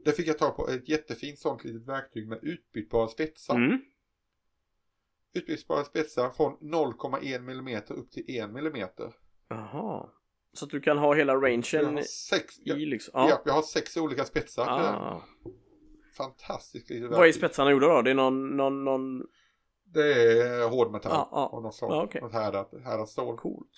[0.05, 3.55] Det fick jag tag på ett jättefint sånt litet verktyg med utbytbara spetsar.
[3.55, 3.81] Mm.
[5.35, 8.87] Utbytbara spetsar från 0,1 mm upp till 1 mm.
[9.49, 10.09] Jaha.
[10.53, 11.63] Så att du kan ha hela rangen
[11.95, 13.11] har sex, i ja, liksom.
[13.15, 13.29] ja.
[13.29, 13.41] Ja.
[13.45, 14.67] jag har sex olika spetsar.
[14.67, 15.23] Ah.
[16.17, 18.01] Fantastiskt litet Vad är spetsarna gjorda då?
[18.01, 19.23] Det är någon, någon, någon...
[19.83, 21.49] Det är hårdmetall ja.
[21.53, 21.91] av något slag.
[21.91, 22.21] Ja, okej.
[22.21, 23.37] Något härdat, härdat stål.
[23.37, 23.71] Coolt.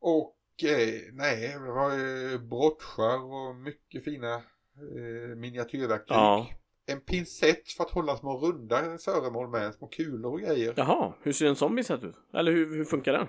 [0.00, 6.16] Och eh, nej, det var eh, brottsjar och mycket fina eh, miniatyrverktyg.
[6.16, 6.46] Ja.
[6.88, 10.74] En pincett för att hålla små runda föremål med, små kulor och grejer.
[10.76, 12.16] Jaha, hur ser en sån pincett ut?
[12.34, 13.26] Eller hur, hur funkar den?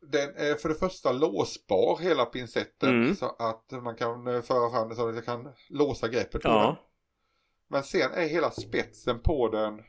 [0.00, 3.14] Den är för det första låsbar hela pincetten Mm.
[3.14, 6.56] så att man kan föra fram den så att jag kan låsa greppet på den.
[6.56, 6.76] Ja.
[7.68, 9.80] Men sen är hela spetsen på den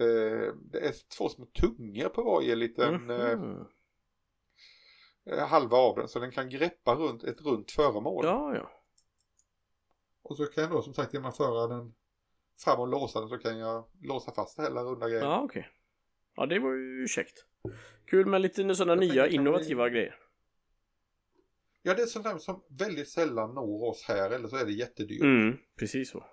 [0.00, 3.64] Eh, det är två små tungor på varje liten Mhm.
[5.30, 8.24] eh, halva av den så den kan greppa runt ett runt föremål.
[8.24, 8.70] Ja, ja.
[10.28, 11.94] Och så kan jag då som sagt genom att föra den
[12.64, 15.24] fram och låsa den så kan jag låsa fast det hela runda grejen.
[15.24, 15.68] Ja, okej.
[16.36, 17.44] Ja, det var ju käckt.
[18.06, 20.16] Kul med lite sådana Jag nya innovativa bli- grejer.
[21.82, 24.72] Ja, det är sånt där som väldigt sällan når oss här eller så är det
[24.72, 25.22] jättedyrt.
[25.22, 26.24] Mm, precis så.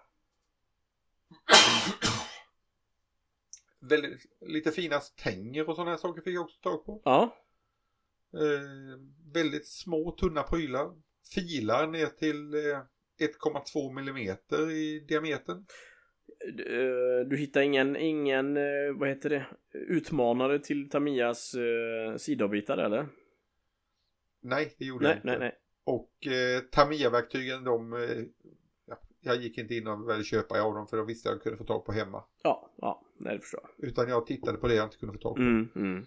[3.79, 7.01] Väldigt, lite fina stänger och sådana här saker fick jag också tag på.
[7.05, 7.35] Ja,
[8.33, 8.99] Eh,
[9.33, 10.91] väldigt små tunna prylar.
[11.33, 12.79] Filar ner till eh,
[13.19, 15.65] 1,2 millimeter i diametern.
[16.47, 23.07] Eh, du hittar ingen, ingen, eh, vad heter det, utmanare till Tamias eh, sidavbitar eller?
[24.41, 25.27] Nej, det gjorde Nej, jag inte.
[25.27, 25.55] nej, nej.
[25.83, 27.99] Och eh, Tamiya-verktygen de, eh,
[28.85, 31.57] ja, jag gick inte in och ville köpa av dem för de visste jag kunde
[31.57, 32.23] få tag på hemma.
[32.43, 33.89] Ja, ja, nej det förstår jag.
[33.89, 35.41] Utan jag tittade på det jag inte kunde få tag på.
[35.41, 36.05] Mm, mm.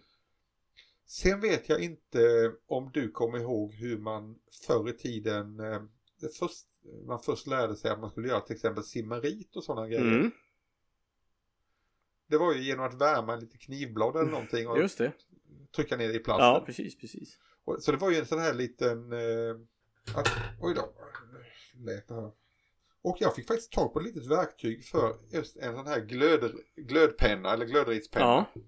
[1.06, 5.82] Sen vet jag inte om du kommer ihåg hur man förr i tiden eh,
[6.20, 6.66] det först,
[7.06, 10.02] man först lärde sig att man skulle göra till exempel simmerit och sådana grejer.
[10.18, 10.30] Mm,
[12.26, 15.12] Det var ju genom att värma lite knivblad eller någonting och just det.
[15.76, 16.46] trycka ner i plasten.
[16.46, 17.38] Ja, precis, precis.
[17.64, 19.12] Och, så det var ju en sån här liten...
[19.12, 19.56] Eh,
[20.16, 20.28] att,
[20.60, 20.92] oj då.
[21.74, 22.32] Lät det här.
[23.02, 26.52] Och jag fick faktiskt tag på ett litet verktyg för just en sån här glöd,
[26.76, 28.46] glödpenna eller glödritspenna.
[28.54, 28.60] Ja,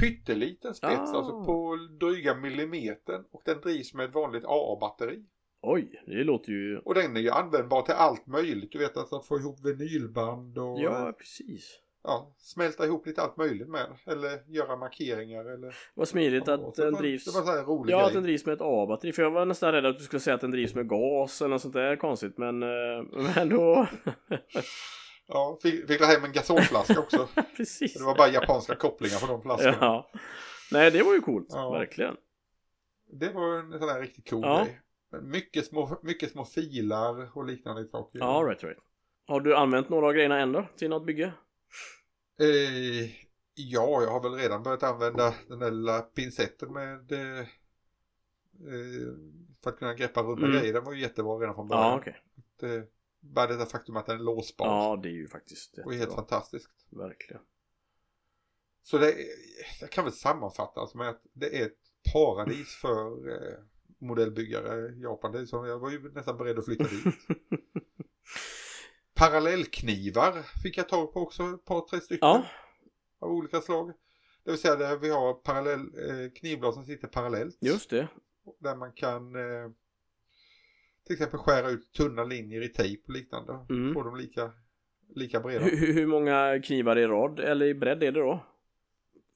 [0.00, 1.16] Pytteliten spets, Ah.
[1.16, 3.24] alltså på dryga millimetern.
[3.30, 5.24] Och den drivs med ett vanligt AA-batteri.
[5.62, 6.78] Oj, det låter ju...
[6.78, 8.72] Och den är ju användbar till allt möjligt.
[8.72, 11.78] Du vet att få ihop vinylband och Ja, precis.
[12.04, 13.86] ja, smälta ihop lite allt möjligt med.
[14.06, 15.74] Eller göra markeringar eller...
[15.94, 17.24] Vad smidigt att så den var- drivs...
[17.24, 18.14] Det var sån här rolig Ja, att grej.
[18.14, 19.12] den drivs med ett A-batteri.
[19.12, 21.48] För jag var nästan rädd att du skulle säga att den drivs med gas eller
[21.50, 22.38] något sånt där konstigt.
[22.38, 22.68] Men, eh,
[23.34, 23.86] men då...
[25.30, 27.28] Ja, fick, fick hem en gasolflaska också.
[27.56, 27.94] precis.
[27.94, 29.76] Det var bara japanska kopplingar på de flaskorna.
[29.80, 30.10] Ja.
[30.72, 31.46] Nej, det var ju coolt.
[31.50, 31.70] Ja.
[31.70, 32.16] Verkligen.
[33.12, 34.62] Det var en sån här riktigt cool Ja.
[34.64, 34.80] grej.
[35.22, 38.18] Mycket små, mycket små filar och liknande saker.
[38.18, 38.78] Ja, right, right.
[39.26, 41.32] Har du använt några av grejerna ändå till något bygge?
[42.40, 43.10] Eh,
[43.54, 47.46] ja, jag har väl redan börjat använda den där lilla pincetten med eh, eh,
[49.62, 50.58] för att kunna greppa runda Mm.
[50.60, 50.72] grejer.
[50.72, 51.84] Den var ju jättebra redan från början.
[51.90, 52.22] Ja, okej.
[52.60, 52.88] Det,
[53.20, 54.66] bara det där faktum att den är låsbar.
[54.66, 56.16] Ja, det är ju faktiskt och är helt jättebra.
[56.16, 56.70] fantastiskt.
[56.90, 57.42] Verkligen.
[58.82, 59.14] Så det,
[59.80, 61.78] jag kan väl sammanfatta som att det är ett
[62.12, 63.58] paradis för eh,
[63.98, 65.32] modellbyggare i Japan.
[65.32, 67.14] Det som, jag var ju nästan beredd att flytta dit.
[69.14, 72.28] Parallellknivar fick jag tag på också, ett par tre stycken.
[72.28, 72.44] Ja,
[73.18, 73.92] Av olika slag.
[74.44, 77.58] Det vill säga där vi har parallell, eh, knivblad som sitter parallellt.
[77.60, 78.08] just det.
[78.58, 79.70] Där man kan eh,
[81.06, 83.66] till exempel skära ut tunna linjer i tejp och liknande.
[83.70, 83.94] Mm.
[83.94, 84.52] Få dem lika,
[85.14, 85.64] lika breda.
[85.64, 88.44] Hur, hur många knivar i rad eller i bredd är det då?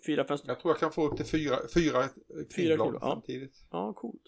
[0.07, 0.55] Fyra, fem stycken?
[0.55, 3.01] Jag tror jag kan få upp till fyra, fyra knivblad knivblad, ja.
[3.01, 3.67] samtidigt.
[3.71, 4.23] Ja, coolt.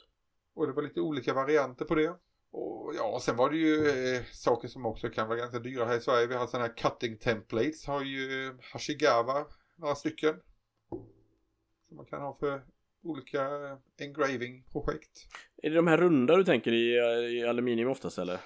[0.55, 2.14] Och det var lite olika varianter på det.
[2.50, 5.96] Och ja, sen var det ju eh, saker som också kan vara ganska dyra här
[5.96, 6.26] i Sverige.
[6.26, 7.86] Vi har sådana här cutting templates.
[7.86, 9.46] Har ju eh, Hashigawa
[9.76, 10.34] några stycken.
[11.88, 12.62] Som man kan ha för
[13.02, 15.26] olika eh, engraving-projekt.
[15.62, 16.94] Är det de här runda du tänker i,
[17.38, 18.40] i aluminium oftast eller?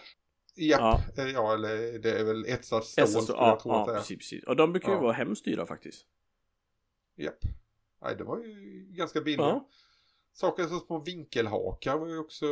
[0.57, 1.29] Japp, ja.
[1.29, 4.45] ja eller det är väl etsat stål SS, skulle ja, ja precis, precis.
[4.45, 5.01] Och de brukar ju Ja.
[5.01, 6.07] vara hemskt dyra faktiskt.
[7.17, 7.39] Japp.
[8.03, 9.41] Nej, det var ju ganska billigt.
[9.41, 9.69] Ja.
[10.41, 12.47] Saker som små vinkelhakar var ju också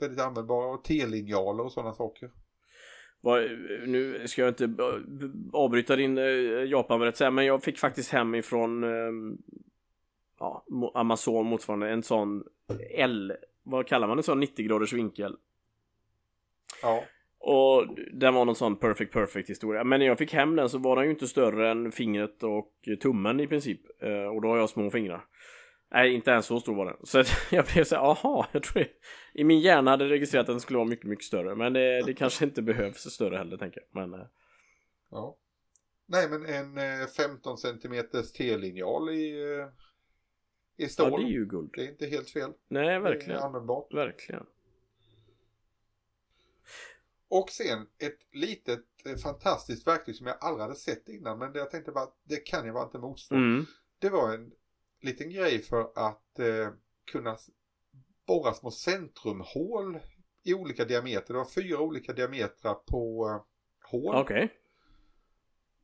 [0.00, 0.66] väldigt användbara.
[0.66, 2.30] Och T-linjaler och sådana saker.
[3.20, 3.42] Vad-
[3.86, 5.00] Nu ska jag inte eh,
[5.52, 6.24] avbryta din eh,
[6.64, 9.36] Japan-berättelse men jag fick faktiskt hem ifrån eh,
[10.38, 12.44] ja, Amazon motsvarande en sån
[12.94, 13.32] L,
[13.62, 15.36] vad kallar man en sån 90 graders vinkel?
[16.82, 17.04] Ja.
[17.38, 19.84] Och den var någon sån perfect perfect historia.
[19.84, 22.72] Men när jag fick hem den så var den ju inte större än fingret och
[23.02, 23.80] tummen i princip.
[24.02, 25.24] Eh, Och då har jag små fingrar.
[25.92, 26.96] Nej, inte ens så stor var den.
[27.06, 27.22] Så
[27.54, 28.90] jag blev så här, aha, jag tror det.
[29.34, 31.54] I min hjärna hade det registrerat att den skulle vara mycket, mycket större.
[31.54, 34.08] Men det, det kanske inte behövs större heller, tänker jag.
[34.08, 34.26] Men eh,
[35.10, 35.36] Ja.
[36.06, 39.66] Nej men en eh, 15 centimeters T-linjal i, eh,
[40.76, 41.10] i stål.
[41.12, 41.70] ja, det är ju guld.
[41.74, 42.52] Det är inte helt fel.
[42.68, 43.40] Nej, Det är verkligen.
[43.40, 43.94] användbart.
[43.94, 44.46] Verkligen.
[47.28, 51.38] Och sen ett litet eh, fantastiskt verktyg som jag aldrig hade sett innan.
[51.38, 53.34] Men det jag tänkte bara det kan jag bara inte motstå.
[53.34, 53.66] Mm.
[53.98, 54.52] Det var en
[55.02, 56.68] liten grej för att eh,
[57.12, 57.36] kunna
[58.26, 59.98] borra små centrumhål
[60.42, 61.32] i olika diameter.
[61.32, 63.42] Det var fyra olika diametrar på eh,
[63.90, 64.14] hål.
[64.16, 64.52] Okej.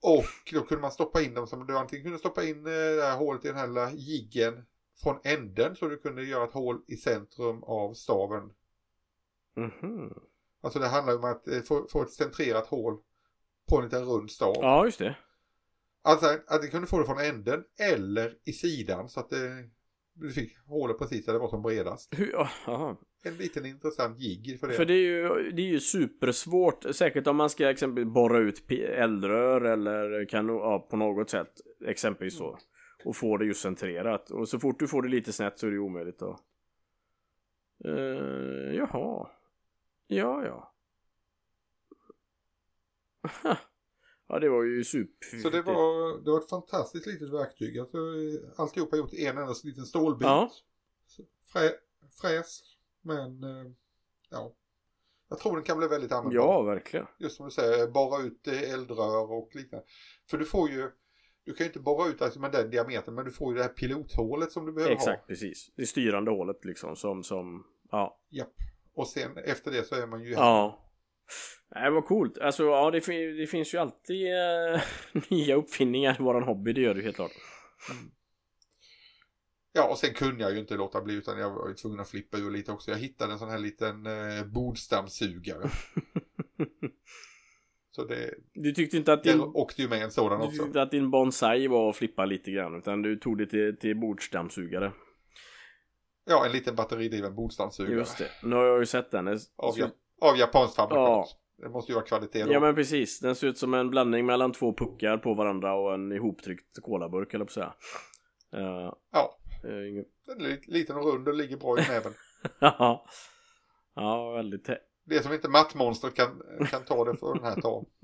[0.03, 3.03] Och då kunde man stoppa in dem som du antingen kunde stoppa in eh, det
[3.03, 4.67] här hålet i den här jiggen
[5.03, 8.53] från änden så du kunde göra ett hål i centrum av staven.
[9.55, 10.15] Mhm.
[10.61, 12.99] Alltså det handlar om att eh, få, få ett centrerat hål
[13.69, 14.55] på en liten rund stav.
[14.57, 15.17] Ja, just det.
[16.09, 19.69] Alltså att du kunde få det från änden eller i sidan så att det,
[20.15, 22.19] du fick hålet precis där det var som bredast.
[22.19, 23.01] Hur, aha.
[23.25, 24.75] En liten intressant jigg för det.
[24.75, 28.71] För det är ju, det är ju supersvårt, säkert om man ska exempelvis borra ut
[28.73, 31.53] eldrör eller kan ja, på något sätt,
[31.87, 32.59] exempelvis så.
[33.05, 34.31] Och få det just centrerat.
[34.31, 36.39] Och så fort du får det lite snett så är det omöjligt då.
[37.87, 39.31] Uh, jaha.
[40.07, 40.75] Ja, ja.
[44.29, 45.39] ja, det var ju super.
[45.43, 47.79] Så det var, det var ett fantastiskt litet verktyg.
[47.79, 47.99] Alltså,
[48.57, 50.27] alltihopa gjort i en enda liten stålbit.
[50.27, 50.51] Ja.
[51.53, 51.71] Frä,
[52.21, 52.63] fräs,
[53.03, 53.73] men eh,
[54.31, 54.53] ja.
[55.29, 56.43] Jag tror den kan bli väldigt användbar.
[56.43, 57.07] Ja, verkligen.
[57.19, 59.87] Just som du säger, borra ut eh, eldrör och liknande.
[60.31, 60.91] För du får ju,
[61.45, 63.63] du kan ju inte borra ut alltså med den diametern men du får ju det
[63.63, 65.27] här pilothålet som du behöver Exakt, ha.
[65.27, 65.71] precis.
[65.77, 68.21] Det styrande hålet liksom som, som, ja.
[68.29, 68.55] Japp.
[68.95, 70.85] Och sen efter det så är man ju Ja.
[71.75, 72.39] Nej, vad coolt.
[72.39, 73.01] Alltså, ja, det,
[73.41, 74.81] det finns ju alltid eh,
[75.31, 77.33] nya uppfinningar i våran hobby, det gör det helt klart.
[79.73, 82.11] Ja, och sen kunde jag ju inte låta bli utan jag var ju tvungen att
[82.11, 82.91] flippa ur lite också.
[82.91, 85.69] Jag hittade en sån här liten eh, bordsdammsugare.
[87.91, 90.51] så det, Du tyckte inte att din, åkte ju med en sådan du också.
[90.51, 93.77] tyckte inte att din bonsai var att flippa lite grann, utan du tog det till,
[93.77, 94.93] till bordsdammsugare.
[96.25, 97.95] Ja, en liten batteridriven bordsdammsugare.
[97.95, 98.31] Just det.
[98.43, 99.29] Nu har jag ju sett den.
[99.29, 99.39] Av,
[99.77, 100.99] ja, av japanskt fabrikat.
[100.99, 101.29] Ja.
[101.63, 102.53] Det måste ju vara kvalitet då.
[102.53, 105.95] Ja men precis, den ser ut som en blandning mellan två puckar på varandra och
[105.95, 107.75] en ihoptryckt colaburk eller på säga.
[108.57, 112.13] Uh, Ja, uh, den är lite- liten och rund och ligger bra i näven.
[112.59, 113.07] ja,
[113.95, 114.65] ja, väldigt
[115.05, 117.85] Det som inte mattmonstret kan, kan ta det för den här tar.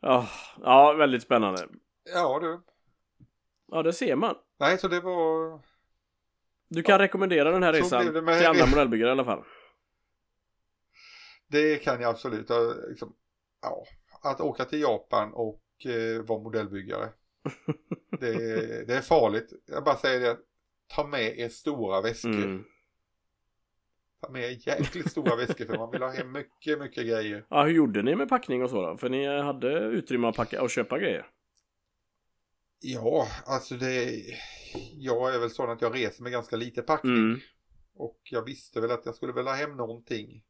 [0.00, 0.28] Ja,
[0.62, 1.68] ja, väldigt spännande.
[2.14, 2.60] Ja du.
[3.70, 4.34] Ja, det ser man.
[4.58, 5.60] Nej, så det var...
[6.68, 9.44] Du kan rekommendera den här Så resan till andra modellbyggare i alla fall.
[11.48, 12.50] Det kan jag absolut.
[12.50, 13.14] Jag, Liksom,
[13.62, 13.84] ja,
[14.22, 17.08] att åka till Japan och eh, vara modellbyggare.
[18.20, 19.52] Det, är- det är farligt.
[19.66, 20.38] Jag bara säger det.
[20.86, 22.30] Ta med er stora väskor.
[22.34, 22.64] Mm.
[24.20, 27.46] Ta med er jäkligt stora väskor för man vill ha hem mycket, mycket grejer.
[27.50, 28.96] Ja, hur gjorde ni med packning och så då?
[28.96, 31.26] För ni hade utrymme att packa och köpa grejer.
[32.80, 34.22] Ja, alltså det...
[34.94, 37.14] Jag är väl sån att jag reser med ganska lite packning.
[37.16, 37.40] Mm.
[37.94, 40.44] Och jag visste väl att jag skulle väl ha hem någonting.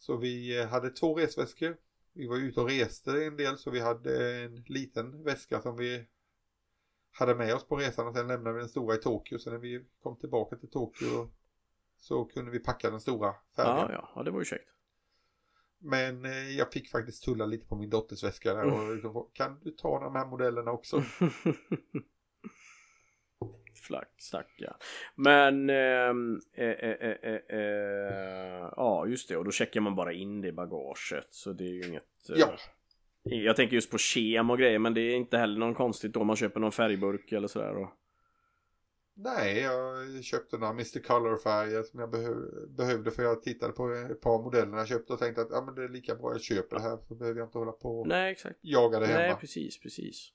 [0.00, 1.76] Så vi hade två resväskor.
[2.12, 6.06] Vi var ute och reste en del så vi hade en liten väska som vi
[7.12, 9.38] hade med oss på resan och sen lämnade vi den stora i Tokyo.
[9.38, 11.30] Så när vi kom tillbaka till Tokyo
[11.96, 13.74] så kunde vi packa den stora färdiga.
[13.74, 14.70] Ja, ja, ja, det var ju käckt.
[15.78, 19.60] Men eh, jag fick faktiskt tulla lite på min dotters väska där och liksom, kan
[19.62, 20.96] du ta de här modellerna också?
[23.80, 24.74] Flack, stackarn.
[25.14, 30.12] Men, ehm, eh, eh, eh, eh, eh, ja just det, och då checkar man bara
[30.12, 31.26] in det i bagaget.
[31.30, 32.30] Så det är ju inget...
[32.30, 32.56] eh, Ja.
[33.22, 36.24] Jag tänker just på kem och grejer, men det är inte heller någon konstigt då
[36.24, 37.76] man köper någon färgburk eller sådär.
[37.76, 37.88] Och...
[39.14, 41.00] Nej, jag köpte några Mr.
[41.02, 42.36] Color-färger som jag behöv,
[42.76, 45.74] behövde för jag tittade på ett par modeller jag köpte och tänkte att ja, men
[45.74, 48.06] det är lika bra jag köper det här så behöver jag inte hålla på och
[48.08, 48.58] Nej, exakt.
[48.60, 49.36] jaga det Nej, hemma.
[49.40, 50.32] precis, precis.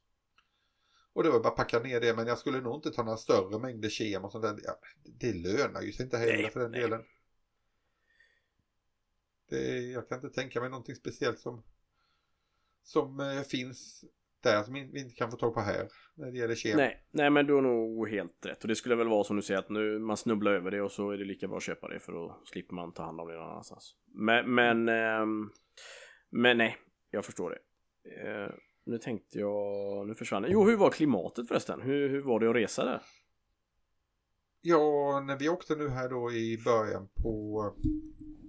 [1.15, 3.17] Och det var bara att packa ner det men jag skulle nog inte ta några
[3.17, 4.59] större mängder kem och sånt där.
[4.63, 4.79] Ja,
[5.19, 6.81] det lönar ju sig inte heller Nej, för den nej.
[6.81, 7.01] delen.
[9.49, 11.63] Det, jag kan inte tänka mig någonting speciellt som,
[12.83, 14.05] som eh, finns
[14.43, 16.77] där som vi inte kan få tag på här när det gäller kem.
[16.77, 18.61] Nej, nej, men du har nog helt rätt.
[18.61, 20.91] Och det skulle väl vara som du säger att nu man snubblar över det och
[20.91, 23.27] så är det lika bra att köpa det för då slipper man ta hand om
[23.27, 23.95] det någon annanstans.
[24.05, 25.49] Men, men, ehm,
[26.29, 26.77] men nej,
[27.09, 27.59] jag förstår det.
[28.27, 28.49] Eh,
[28.85, 30.45] nu tänkte jag, nu försvann.
[30.47, 31.81] Jo, hur var klimatet förresten?
[31.81, 33.01] Hur, hur var det att resa där?
[34.61, 37.73] Ja, när vi åkte nu här då i början på,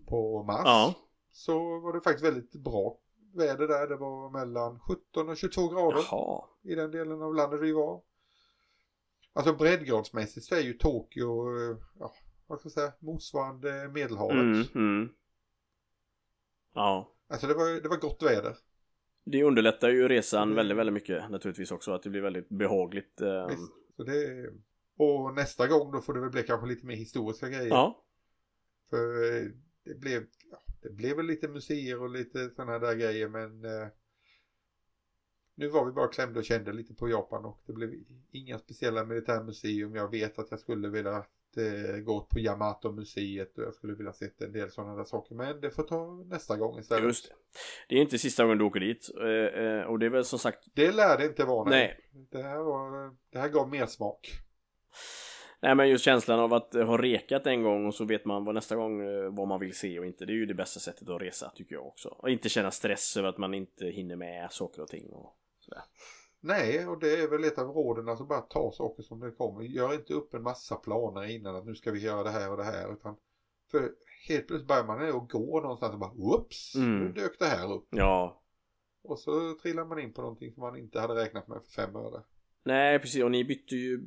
[0.07, 0.95] på mars Ja,
[1.31, 2.99] så var det faktiskt väldigt bra
[3.35, 3.87] väder där.
[3.87, 6.45] Det var mellan 17 och 22 grader jaha.
[6.63, 8.03] i den delen av landet vi var.
[9.33, 11.49] Alltså breddgradsmässigt så är ju Tokyo,
[11.99, 12.15] ja,
[12.47, 14.37] vad ska jag säga, motsvarande Medelhavet.
[14.37, 15.09] Mm, mm.
[16.75, 18.57] Ja, Alltså det var, det var gott väder.
[19.27, 20.57] Det underlättar ju resan Mm.
[20.57, 21.93] väldigt, väldigt mycket naturligtvis också.
[21.93, 23.21] Att det blir väldigt behagligt.
[23.21, 23.49] ehm.
[23.49, 23.73] Visst.
[23.97, 24.51] Så det,
[24.97, 27.69] och nästa gång då får det väl bli kanske lite mer historiska grejer.
[27.69, 28.05] Ja,
[28.91, 29.43] För eh,
[29.85, 30.27] det blev,
[30.83, 33.89] det blev väl lite museer och lite sådana där grejer men eh,
[35.55, 37.91] nu var vi bara klämda och kände lite på Japan och det blev
[38.33, 39.95] inga speciella militärmuseum.
[39.95, 41.27] Jag vet att jag skulle vilja
[41.59, 45.61] eh, gå på Yamato-museet och jag skulle vilja sett en del sådana där saker men
[45.61, 47.05] det får ta nästa gång istället.
[47.05, 47.35] just det.
[47.89, 49.11] Det är inte sista gången du åker dit.
[49.21, 51.71] eh, eh, Och det är väl som sagt Det lär det inte vara.
[51.71, 51.99] Nej.
[52.31, 54.29] Det, här var, det här gav mer smak.
[55.63, 58.45] Nej men just känslan av att eh, ha rekat en gång och så vet man
[58.45, 60.25] vad nästa gång eh, vad man vill se och inte.
[60.27, 62.09] Det är ju det bästa sättet att resa tycker jag också.
[62.09, 65.13] Och inte känna stress över att man inte hinner med saker och ting.
[65.13, 65.83] Och Sådär.
[66.47, 69.63] Nej, och det är väl ett av råden, alltså bara ta saker som det kommer.
[69.63, 72.57] Gör inte upp en massa planer innan att nu ska vi göra det här och
[72.57, 72.93] det här.
[72.93, 73.17] Utan
[73.71, 73.81] för
[74.29, 76.99] helt plötsligt börjar man och gå någonstans och bara whoops, Mm.
[77.05, 77.87] nu dök det här upp.
[77.91, 78.43] Ja,
[79.03, 81.97] Och så trillar man in på någonting som man inte hade räknat med för fem
[81.97, 82.23] öre.
[82.65, 84.01] nej precis och ni bytte ju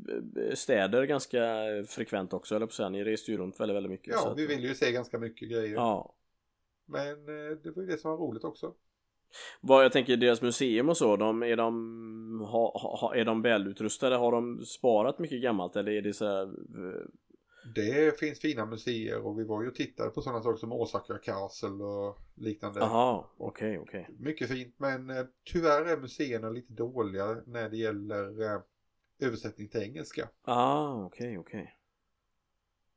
[0.50, 1.40] eh, städer ganska
[1.88, 2.90] frekvent också eller på att säga.
[2.90, 4.16] Ni reste ju runt väldigt, väldigt mycket.
[4.18, 5.76] så Ja, att- vi vill ju se ganska mycket grejer.
[5.76, 6.16] Ja.
[6.86, 8.74] Men eh, det var ju det som var roligt också.
[9.62, 14.16] Vad jag tänker deras museum och så, de, är de, ha, ha, är de välutrustade?
[14.16, 17.06] Har de sparat mycket gammalt eller är det så här, eh,
[17.76, 21.18] Det finns fina museer och vi var ju och tittade på sådana saker som Osaka
[21.18, 22.82] Castle och liknande.
[22.82, 24.10] Aha, okej, okej.
[24.20, 28.62] Mycket fint men eh, tyvärr är museerna lite dåliga när det gäller eh,
[29.20, 30.30] översättning till engelska.
[30.42, 31.76] Ah, okej, okej.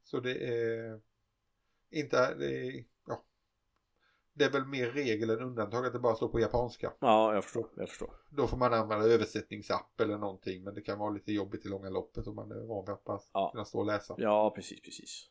[0.05, 1.01] Så det är
[1.91, 2.92] inte, det är.
[4.35, 6.93] Det är väl mer regel än undantag att det bara står på japanska.
[7.01, 8.11] Ja, jag förstår, jag förstår.
[8.31, 11.91] Då får man använda översättningsapp eller någonting men det kan vara lite jobbigt i långa
[11.91, 13.51] loppet om man är van vid att bara Ja.
[13.53, 14.15] kunna stå och läsa.
[14.19, 15.29] Ja, precis, precis.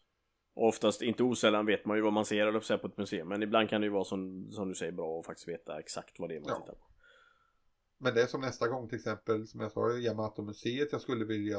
[0.54, 3.28] Och oftast, inte osällan vet man ju vad man ser eller på på ett museum,
[3.28, 6.20] men ibland kan det ju vara som, som du säger bra att faktiskt veta exakt
[6.20, 6.56] vad det är man Ja.
[6.60, 6.86] tittar på.
[7.98, 11.58] Men det är som nästa gång till exempel som jag sa Yamato-museet jag skulle vilja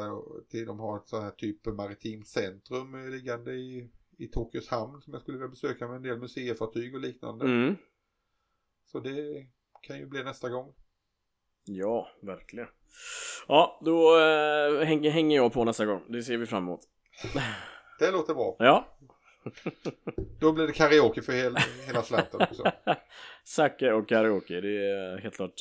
[0.51, 3.91] till de har ett sånt här typ maritimt centrum eh, liggande i,
[4.23, 7.45] i Tokyos hamn som jag skulle vilja besöka med en del museifartyg och liknande.
[7.45, 7.77] Mm.
[8.87, 9.47] Så det
[9.83, 10.75] kan ju bli nästa gång.
[11.65, 12.69] Ja, verkligen.
[13.49, 14.19] Ja, då
[14.85, 16.03] hänger, hänger jag på nästa gång.
[16.09, 16.81] Det ser vi fram emot.
[17.99, 18.57] Det låter bra.
[18.59, 18.99] Ja.
[20.41, 21.57] Då blir det karaoke för hel,
[21.87, 22.73] hela slanten också.
[23.45, 25.55] Sake och karaoke, det är helt klart.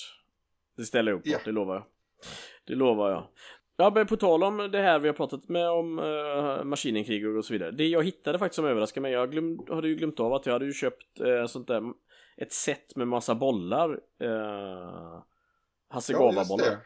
[0.77, 1.39] Det ställer jag upp på, Ja.
[1.45, 1.85] det lovar jag.
[2.67, 3.27] Det lovar jag.
[3.81, 7.45] Ja, men på tal om det här vi har pratat med om uh, maskinenkrig och
[7.45, 7.71] så vidare.
[7.71, 10.53] Det jag hittade faktiskt som överraskade mig, jag glöm, hade ju glömt av att jag
[10.53, 11.83] hade ju köpt uh, sånt där,
[12.37, 13.89] ett set med massa bollar.
[14.23, 15.21] Uh,
[15.89, 16.65] Hasegawa-bollar.
[16.65, 16.79] det.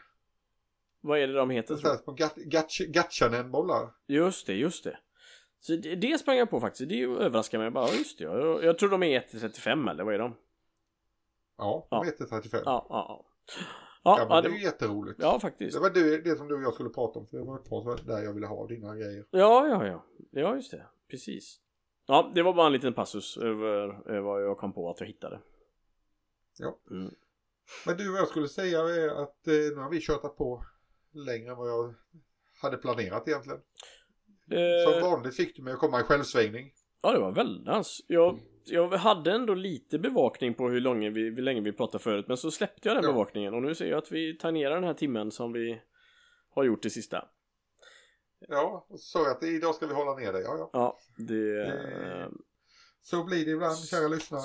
[1.00, 1.74] Vad är det de heter?
[1.74, 2.16] Det Tror är jag?
[2.50, 3.90] gat- Gatchanen-bollar.
[4.06, 4.98] Just det, just det.
[5.60, 8.78] Så det, det sprang jag på faktiskt, det överraskade mig bara, just det, jag, jag
[8.78, 10.34] tror de är 1-35 eller vad är de?
[11.58, 12.62] Ja, de heter 35.
[12.64, 13.26] Ja, ja, ja.
[13.48, 15.18] Ja, Ja, ja, det är ju jätteroligt.
[15.20, 15.76] ja faktiskt.
[15.76, 17.68] Det var det, det som du och jag skulle prata om för det var ett
[17.68, 19.26] par där jag ville ha dina grejer.
[19.30, 20.04] Ja, ja, ja.
[20.30, 20.86] Ja, just det.
[21.10, 21.60] Precis.
[22.06, 25.40] Ja, det var bara en liten passus över, vad jag kom på att jag hittade.
[26.58, 26.78] Ja.
[26.90, 27.14] Mm.
[27.86, 30.64] Men du vad jag skulle säga är att eh, nu har vi kört på
[31.12, 31.94] längre än vad jag
[32.62, 33.60] hade planerat egentligen.
[34.84, 36.72] Som Eh, vanligt fick du mig att komma i självsvängning.
[37.02, 38.04] ja, det var väldans.
[38.06, 38.38] Jag,
[38.70, 42.36] jag hade ändå lite bevakning på hur länge vi, hur länge vi pratade förut, men
[42.36, 43.12] så släppte jag den Ja.
[43.12, 45.80] bevakningen och nu ser jag att vi tangerar den här timmen som vi
[46.54, 47.28] har gjort det sista.
[48.48, 50.40] Ja, så att idag ska vi hålla ner det.
[50.40, 50.70] Ja, ja.
[50.72, 51.66] Ja, det...
[51.66, 52.28] Eh,
[53.08, 54.42] Så blir det ibland, kära lyssnare.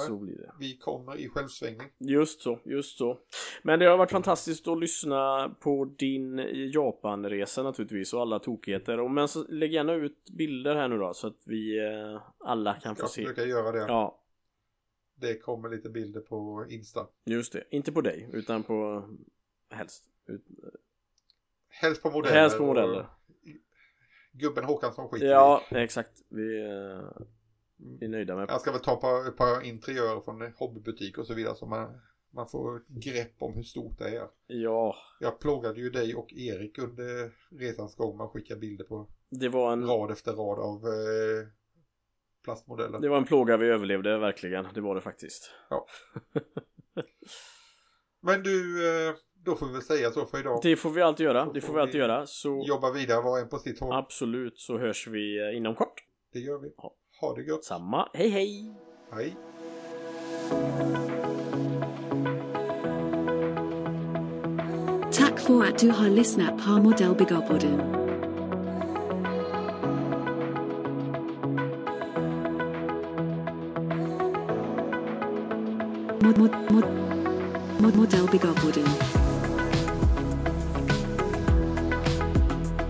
[0.60, 1.88] Vi kommer i självsvängning.
[1.98, 3.20] Just så, just så.
[3.64, 6.38] Men det har varit fantastiskt att lyssna på din
[6.74, 9.00] Japanresa naturligtvis och alla tokigheter.
[9.00, 12.74] Och men så lägg gärna ut bilder här nu då så att vi eh, alla
[12.74, 13.22] kan få Jag se.
[13.22, 13.78] försöka göra det.
[13.88, 14.20] Ja,
[15.16, 17.08] Det kommer lite bilder på Insta.
[17.26, 17.64] just det.
[17.70, 19.04] Inte på dig, utan på
[19.70, 20.04] helst.
[20.28, 20.46] Ut,
[21.70, 22.36] Helst på modeller.
[22.36, 23.00] helst på modeller.
[23.00, 23.50] och
[24.32, 26.22] Gubben Håkansson skiter Ja, exakt.
[26.30, 27.22] Vi, eh.
[28.00, 31.18] Vi är nöjda med Jag ska väl ta ett par, ett par interiörer från hobbybutik
[31.18, 32.02] och så vidare så man,
[32.34, 34.28] man får grepp om hur stort det är.
[34.48, 39.08] Ja, Jag plågade ju dig och Erik under resans gång med att skicka bilder på
[39.30, 41.48] det var en, rad efter rad av eh,
[42.44, 43.00] plastmodeller.
[43.00, 44.68] det var en plåga vi överlevde verkligen.
[44.74, 45.52] Det var det faktiskt.
[48.22, 50.60] Men du, eh, då får vi väl säga så för idag.
[50.64, 51.52] Det får vi alltid göra.
[51.54, 52.28] Det får vi alltid göra.
[52.28, 53.94] Så Jobba vidare var och en på sitt håll.
[53.96, 56.04] absolut så hörs vi eh, inom kort.
[56.34, 56.74] Det gör vi.
[56.78, 56.96] Ja.
[57.22, 57.64] Ha det gött.
[57.64, 58.08] Samma.
[58.14, 58.74] Hej hej!
[59.12, 59.36] Hej.
[65.14, 67.78] Tack för att du har lyssnat på Modellbyggarpodden.
[76.20, 76.86] Mod, mod, mod,
[77.80, 78.88] mod, Modellbyggarpodden.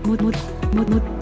[0.04, 0.36] Mod, mod,
[0.74, 1.21] mod, mod,